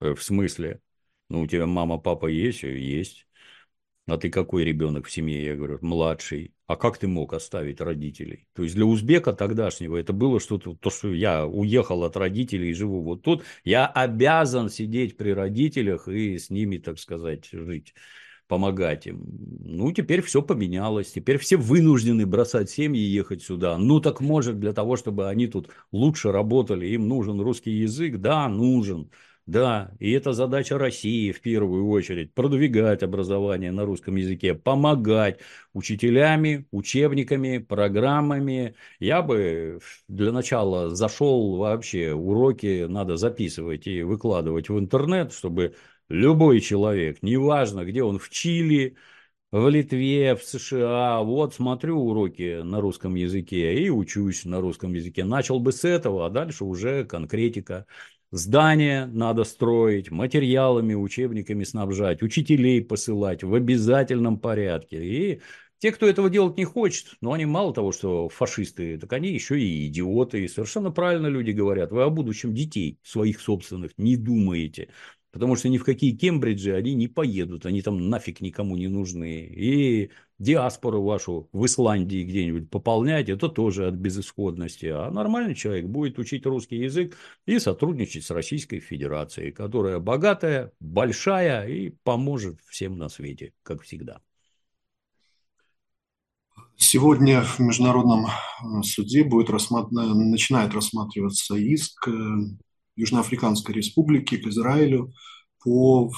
[0.00, 0.80] Э, в смысле?
[1.28, 2.62] Ну, у тебя мама, папа есть?
[2.62, 3.26] Есть.
[4.08, 5.44] А ты какой ребенок в семье?
[5.44, 6.52] Я говорю, младший.
[6.68, 8.46] А как ты мог оставить родителей?
[8.54, 12.74] То есть для узбека тогдашнего это было что-то, то, что я уехал от родителей и
[12.74, 17.94] живу вот тут, я обязан сидеть при родителях и с ними, так сказать, жить
[18.48, 19.24] помогать им.
[19.60, 21.10] Ну, теперь все поменялось.
[21.10, 23.76] Теперь все вынуждены бросать семьи и ехать сюда.
[23.76, 28.18] Ну, так может, для того, чтобы они тут лучше работали, им нужен русский язык?
[28.18, 29.10] Да, нужен.
[29.46, 35.38] Да, и это задача России в первую очередь, продвигать образование на русском языке, помогать
[35.72, 38.74] учителями, учебниками, программами.
[38.98, 39.78] Я бы
[40.08, 45.76] для начала зашел вообще, уроки надо записывать и выкладывать в интернет, чтобы
[46.08, 48.96] любой человек, неважно, где он, в Чили,
[49.52, 55.24] в Литве, в США, вот смотрю уроки на русском языке и учусь на русском языке.
[55.24, 57.86] Начал бы с этого, а дальше уже конкретика.
[58.32, 65.04] Здания надо строить, материалами, учебниками снабжать, учителей посылать в обязательном порядке.
[65.04, 65.40] И
[65.78, 69.60] те, кто этого делать не хочет, но они мало того, что фашисты, так они еще
[69.60, 70.44] и идиоты.
[70.44, 74.88] И совершенно правильно люди говорят, вы о будущем детей своих собственных не думаете.
[75.36, 79.40] Потому что ни в какие Кембриджи они не поедут, они там нафиг никому не нужны.
[79.40, 84.86] И диаспору вашу в Исландии где-нибудь пополнять, это тоже от безысходности.
[84.86, 91.68] А нормальный человек будет учить русский язык и сотрудничать с Российской Федерацией, которая богатая, большая
[91.68, 94.22] и поможет всем на свете, как всегда.
[96.78, 98.24] Сегодня в Международном
[98.82, 99.90] суде будет рассматр...
[99.92, 102.12] начинает рассматриваться иск э,
[102.96, 105.12] Южноафриканской республики к Израилю
[105.62, 106.12] по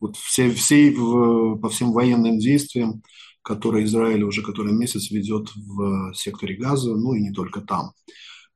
[0.00, 3.02] вот всей, всей, по всем военным действиям,
[3.42, 7.92] которые Израиль уже который месяц ведет в секторе Газа, ну и не только там.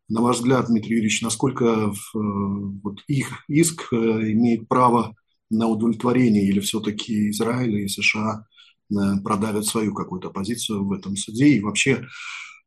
[0.09, 5.15] На ваш взгляд, Дмитрий Юрьевич, насколько вот их иск э, имеет право
[5.51, 8.45] на удовлетворение или все-таки Израиль и США
[8.91, 12.05] э, продавят свою какую-то позицию в этом суде и вообще,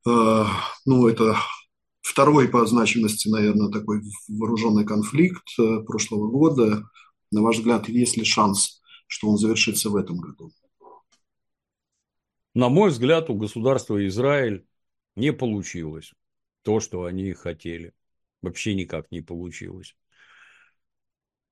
[0.07, 0.45] э,
[0.85, 1.35] ну это
[2.03, 6.83] Второй по значимости, наверное, такой вооруженный конфликт э, прошлого года.
[7.31, 10.51] На ваш взгляд, есть ли шанс, что он завершится в этом году?
[12.53, 14.67] На мой взгляд, у государства Израиль
[15.15, 16.11] не получилось
[16.61, 17.93] то, что они хотели.
[18.41, 19.95] Вообще никак не получилось.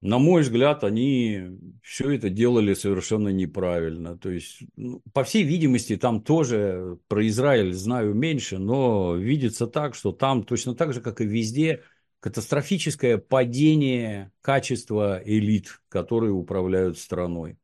[0.01, 4.17] На мой взгляд, они все это делали совершенно неправильно.
[4.17, 9.93] То есть, ну, по всей видимости, там тоже про Израиль знаю меньше, но видится так,
[9.93, 11.83] что там точно так же, как и везде,
[12.19, 17.57] катастрофическое падение качества элит, которые управляют страной.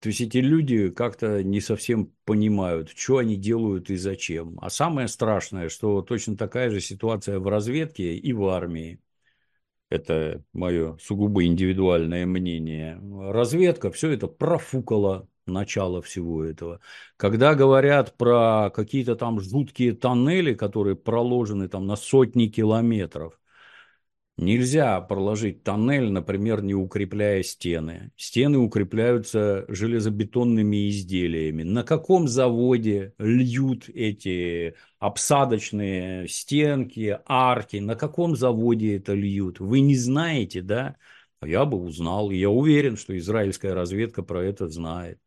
[0.00, 4.58] То есть эти люди как-то не совсем понимают, что они делают и зачем.
[4.60, 9.00] А самое страшное, что точно такая же ситуация в разведке и в армии
[9.92, 12.98] это мое сугубо индивидуальное мнение,
[13.30, 16.80] разведка все это профукала начало всего этого.
[17.16, 23.38] Когда говорят про какие-то там жуткие тоннели, которые проложены там на сотни километров,
[24.38, 28.12] Нельзя проложить тоннель, например, не укрепляя стены.
[28.16, 31.62] Стены укрепляются железобетонными изделиями.
[31.62, 37.76] На каком заводе льют эти обсадочные стенки, арки?
[37.76, 39.60] На каком заводе это льют?
[39.60, 40.96] Вы не знаете, да?
[41.42, 42.30] Я бы узнал.
[42.30, 45.20] Я уверен, что израильская разведка про это знает.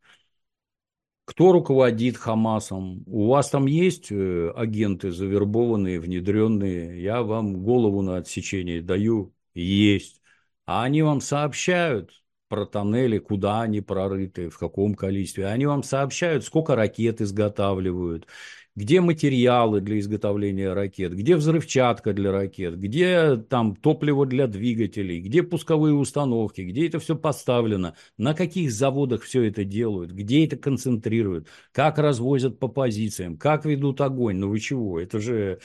[1.26, 3.02] Кто руководит Хамасом?
[3.06, 7.02] У вас там есть э, агенты завербованные, внедренные?
[7.02, 9.34] Я вам голову на отсечение даю.
[9.52, 10.22] Есть.
[10.66, 15.48] А они вам сообщают про тоннели, куда они прорыты, в каком количестве.
[15.48, 18.28] Они вам сообщают, сколько ракет изготавливают,
[18.76, 25.42] где материалы для изготовления ракет, где взрывчатка для ракет, где там топливо для двигателей, где
[25.42, 31.48] пусковые установки, где это все поставлено, на каких заводах все это делают, где это концентрируют,
[31.72, 34.36] как развозят по позициям, как ведут огонь.
[34.36, 35.00] Ну вы чего?
[35.00, 35.58] Это же,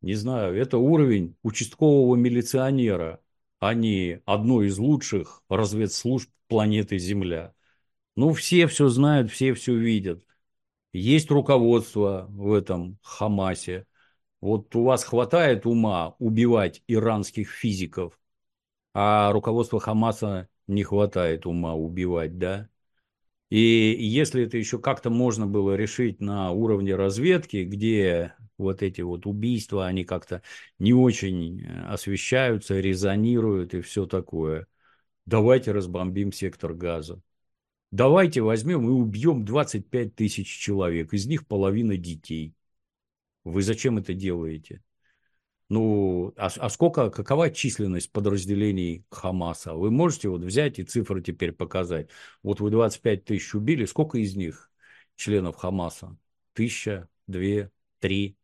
[0.00, 3.20] не знаю, это уровень участкового милиционера,
[3.58, 7.54] а не одной из лучших разведслужб планеты Земля.
[8.16, 10.24] Ну, все все знают, все все видят.
[10.92, 13.86] Есть руководство в этом Хамасе.
[14.40, 18.18] Вот у вас хватает ума убивать иранских физиков,
[18.94, 22.68] а руководство Хамаса не хватает ума убивать, да?
[23.50, 29.26] И если это еще как-то можно было решить на уровне разведки, где вот эти вот
[29.26, 30.42] убийства, они как-то
[30.78, 34.66] не очень освещаются, резонируют и все такое,
[35.26, 37.22] давайте разбомбим сектор газа.
[37.90, 42.54] Давайте возьмем и убьем 25 тысяч человек, из них половина детей.
[43.44, 44.82] Вы зачем это делаете?
[45.70, 49.74] Ну, а, а сколько, какова численность подразделений Хамаса?
[49.74, 52.08] Вы можете вот взять и цифры теперь показать.
[52.42, 54.70] Вот вы 25 тысяч убили, сколько из них
[55.16, 56.16] членов Хамаса?
[56.54, 57.70] Тысяча, две,
[58.00, 58.36] три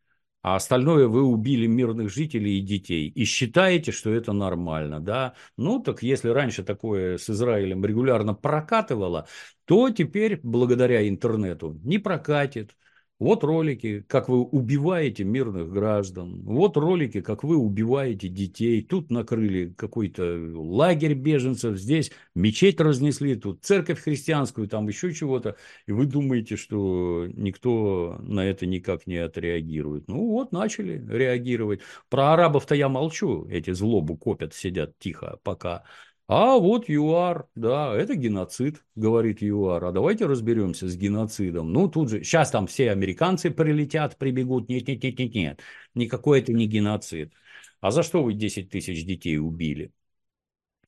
[0.45, 5.33] а остальное вы убили мирных жителей и детей, и считаете, что это нормально, да?
[5.57, 9.27] Ну, так если раньше такое с Израилем регулярно прокатывало,
[9.65, 12.75] то теперь, благодаря интернету, не прокатит.
[13.17, 16.41] Вот ролики, как вы убиваете мирных граждан.
[16.43, 18.81] Вот ролики, как вы убиваете детей.
[18.81, 25.55] Тут накрыли какой-то лагерь беженцев, здесь мечеть разнесли, тут церковь христианскую, там еще чего-то.
[25.87, 30.09] И вы думаете, что никто на это никак не отреагирует.
[30.09, 31.79] Ну вот, начали реагировать.
[32.09, 33.47] Про арабов-то я молчу.
[33.49, 35.83] Эти злобу копят, сидят тихо пока.
[36.27, 39.85] А вот ЮАР, да, это геноцид, говорит ЮАР.
[39.85, 41.71] А давайте разберемся с геноцидом.
[41.71, 44.67] Ну, тут же, сейчас там все американцы прилетят, прибегут.
[44.67, 45.59] Нет, нет, нет, нет, нет.
[45.93, 47.31] Никакой это не геноцид.
[47.79, 49.91] А за что вы 10 тысяч детей убили?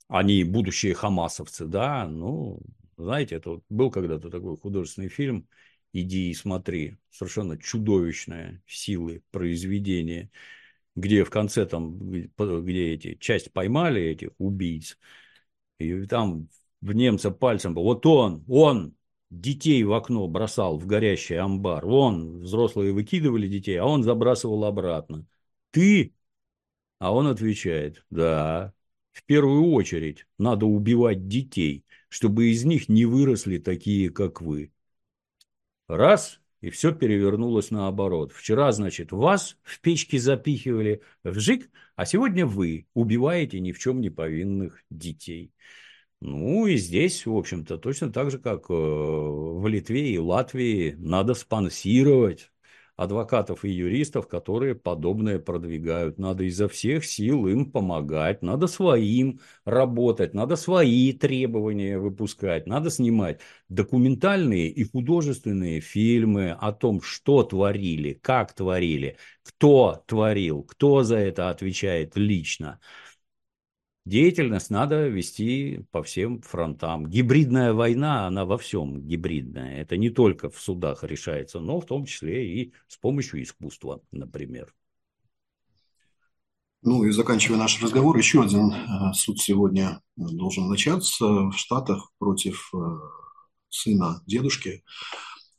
[0.07, 2.07] Они будущие хамасовцы, да?
[2.07, 2.59] Ну,
[2.97, 5.47] знаете, это вот был когда-то такой художественный фильм
[5.93, 6.97] «Иди и смотри».
[7.11, 10.31] Совершенно чудовищная силы произведения,
[10.95, 14.97] где в конце там, где эти, часть поймали этих убийц,
[15.79, 16.49] и там
[16.81, 17.83] в немца пальцем был.
[17.83, 18.95] Вот он, он
[19.29, 21.85] детей в окно бросал в горящий амбар.
[21.85, 25.25] Он, взрослые выкидывали детей, а он забрасывал обратно.
[25.71, 26.13] Ты?
[26.99, 28.73] А он отвечает, да,
[29.11, 34.71] в первую очередь надо убивать детей, чтобы из них не выросли такие, как вы.
[35.87, 38.33] Раз, и все перевернулось наоборот.
[38.33, 44.01] Вчера, значит, вас в печке запихивали в жик, а сегодня вы убиваете ни в чем
[44.01, 45.53] не повинных детей.
[46.19, 51.35] Ну и здесь, в общем-то, точно так же, как э, в Литве и Латвии, надо
[51.35, 52.51] спонсировать
[52.97, 56.17] адвокатов и юристов, которые подобное продвигают.
[56.17, 63.39] Надо изо всех сил им помогать, надо своим работать, надо свои требования выпускать, надо снимать
[63.69, 71.49] документальные и художественные фильмы о том, что творили, как творили, кто творил, кто за это
[71.49, 72.79] отвечает лично
[74.07, 77.07] деятельность надо вести по всем фронтам.
[77.07, 79.81] Гибридная война, она во всем гибридная.
[79.81, 84.73] Это не только в судах решается, но в том числе и с помощью искусства, например.
[86.83, 92.71] Ну и заканчивая наш разговор, еще один э, суд сегодня должен начаться в Штатах против
[92.73, 92.77] э,
[93.69, 94.83] сына дедушки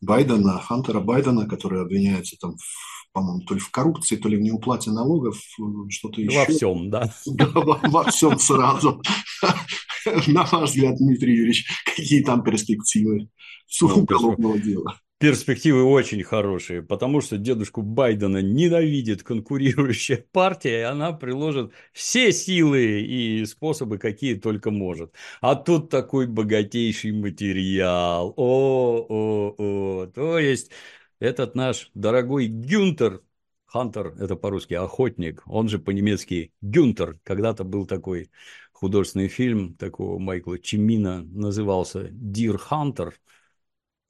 [0.01, 4.41] Байдена, Хантера Байдена, который обвиняется там в по-моему, то ли в коррупции, то ли в
[4.41, 6.39] неуплате налогов, э, что-то еще.
[6.39, 7.13] Во всем, да.
[7.27, 9.03] Да, во, во всем сразу.
[10.29, 13.29] На ваш взгляд, Дмитрий Юрьевич, какие там перспективы
[13.67, 14.95] с ну, уголовного дела?
[15.19, 23.01] перспективы очень хорошие, потому что дедушку Байдена ненавидит конкурирующая партия, и она приложит все силы
[23.01, 25.13] и способы, какие только может.
[25.41, 28.33] А тут такой богатейший материал.
[28.37, 30.07] О, о, о.
[30.07, 30.71] То есть
[31.21, 33.23] этот наш дорогой Гюнтер,
[33.67, 38.31] Хантер, это по-русски охотник, он же по-немецки Гюнтер, когда-то был такой
[38.73, 43.15] художественный фильм такого Майкла Чимина, назывался «Дир Хантер»,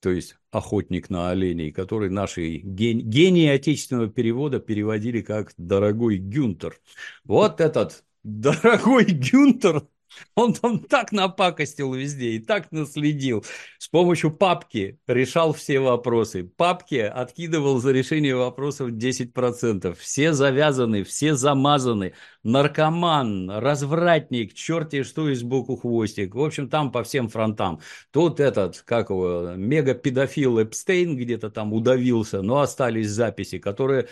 [0.01, 3.01] то есть охотник на оленей, который наши ген...
[3.01, 6.79] гении отечественного перевода переводили как «дорогой Гюнтер».
[7.25, 9.89] Вот этот дорогой Гюнтер
[10.35, 13.45] он там так напакостил везде и так наследил.
[13.79, 16.45] С помощью папки решал все вопросы.
[16.45, 19.97] Папки откидывал за решение вопросов 10%.
[19.99, 22.15] Все завязаны, все замазаны.
[22.43, 26.35] Наркоман, развратник, черти что из боку хвостик.
[26.35, 27.81] В общем, там по всем фронтам.
[28.11, 34.09] Тут этот, как его, мега-педофил Эпстейн где-то там удавился, но остались записи, которые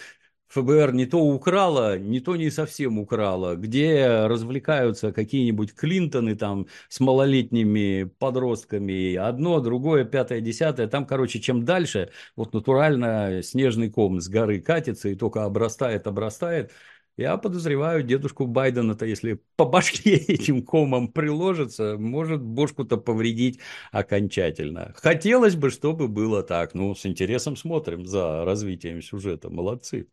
[0.49, 7.01] ФБР не то украла, не то не совсем украла, где развлекаются какие-нибудь Клинтоны там с
[7.01, 14.29] малолетними подростками, одно, другое, пятое, десятое, там, короче, чем дальше, вот натурально снежный ком с
[14.29, 16.73] горы катится и только обрастает, обрастает,
[17.17, 24.93] я подозреваю, дедушку Байдена-то, если по башке этим комом приложится, может бошку-то повредить окончательно.
[24.97, 26.75] Хотелось бы, чтобы было так.
[26.75, 29.49] Ну, с интересом смотрим за развитием сюжета.
[29.51, 30.09] Молодцы.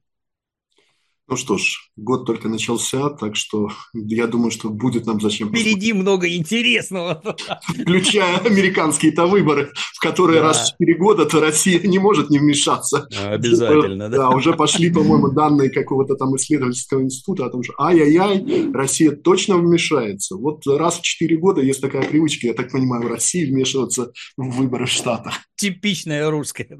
[1.30, 5.48] Ну что ж, год только начался, так что я думаю, что будет нам зачем.
[5.48, 5.94] Впереди посмотреть.
[5.96, 7.24] много интересного.
[7.66, 10.48] Включая американские-то выборы, в которые да.
[10.48, 13.08] раз в 4 года-то Россия не может не вмешаться.
[13.24, 14.18] Обязательно, да.
[14.18, 19.58] Да, уже пошли, по-моему, данные какого-то там исследовательского института о том, что ай-яй-яй, Россия точно
[19.58, 20.36] вмешается.
[20.36, 24.50] Вот раз в 4 года есть такая привычка, я так понимаю, в России вмешиваться в
[24.58, 25.36] выборы в Штатах.
[25.56, 26.80] Типичная русская.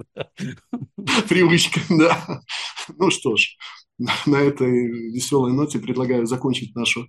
[1.30, 2.42] Привычка, да.
[2.98, 3.56] Ну что ж,
[4.00, 7.08] на этой веселой ноте предлагаю закончить нашу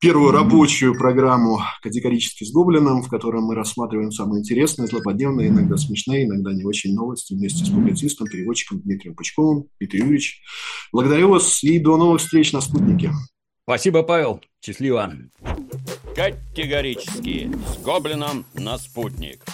[0.00, 6.26] первую рабочую программу «Категорически с Гоблином», в которой мы рассматриваем самые интересные, злободневные, иногда смешные,
[6.26, 9.68] иногда не очень новости вместе с публицистом, переводчиком Дмитрием Пучковым.
[9.78, 10.42] Дмитрий Юрьевич,
[10.92, 13.10] благодарю вас и до новых встреч на «Спутнике».
[13.64, 14.40] Спасибо, Павел.
[14.64, 15.12] Счастливо.
[16.14, 19.44] Категорически с Гоблином на «Спутник».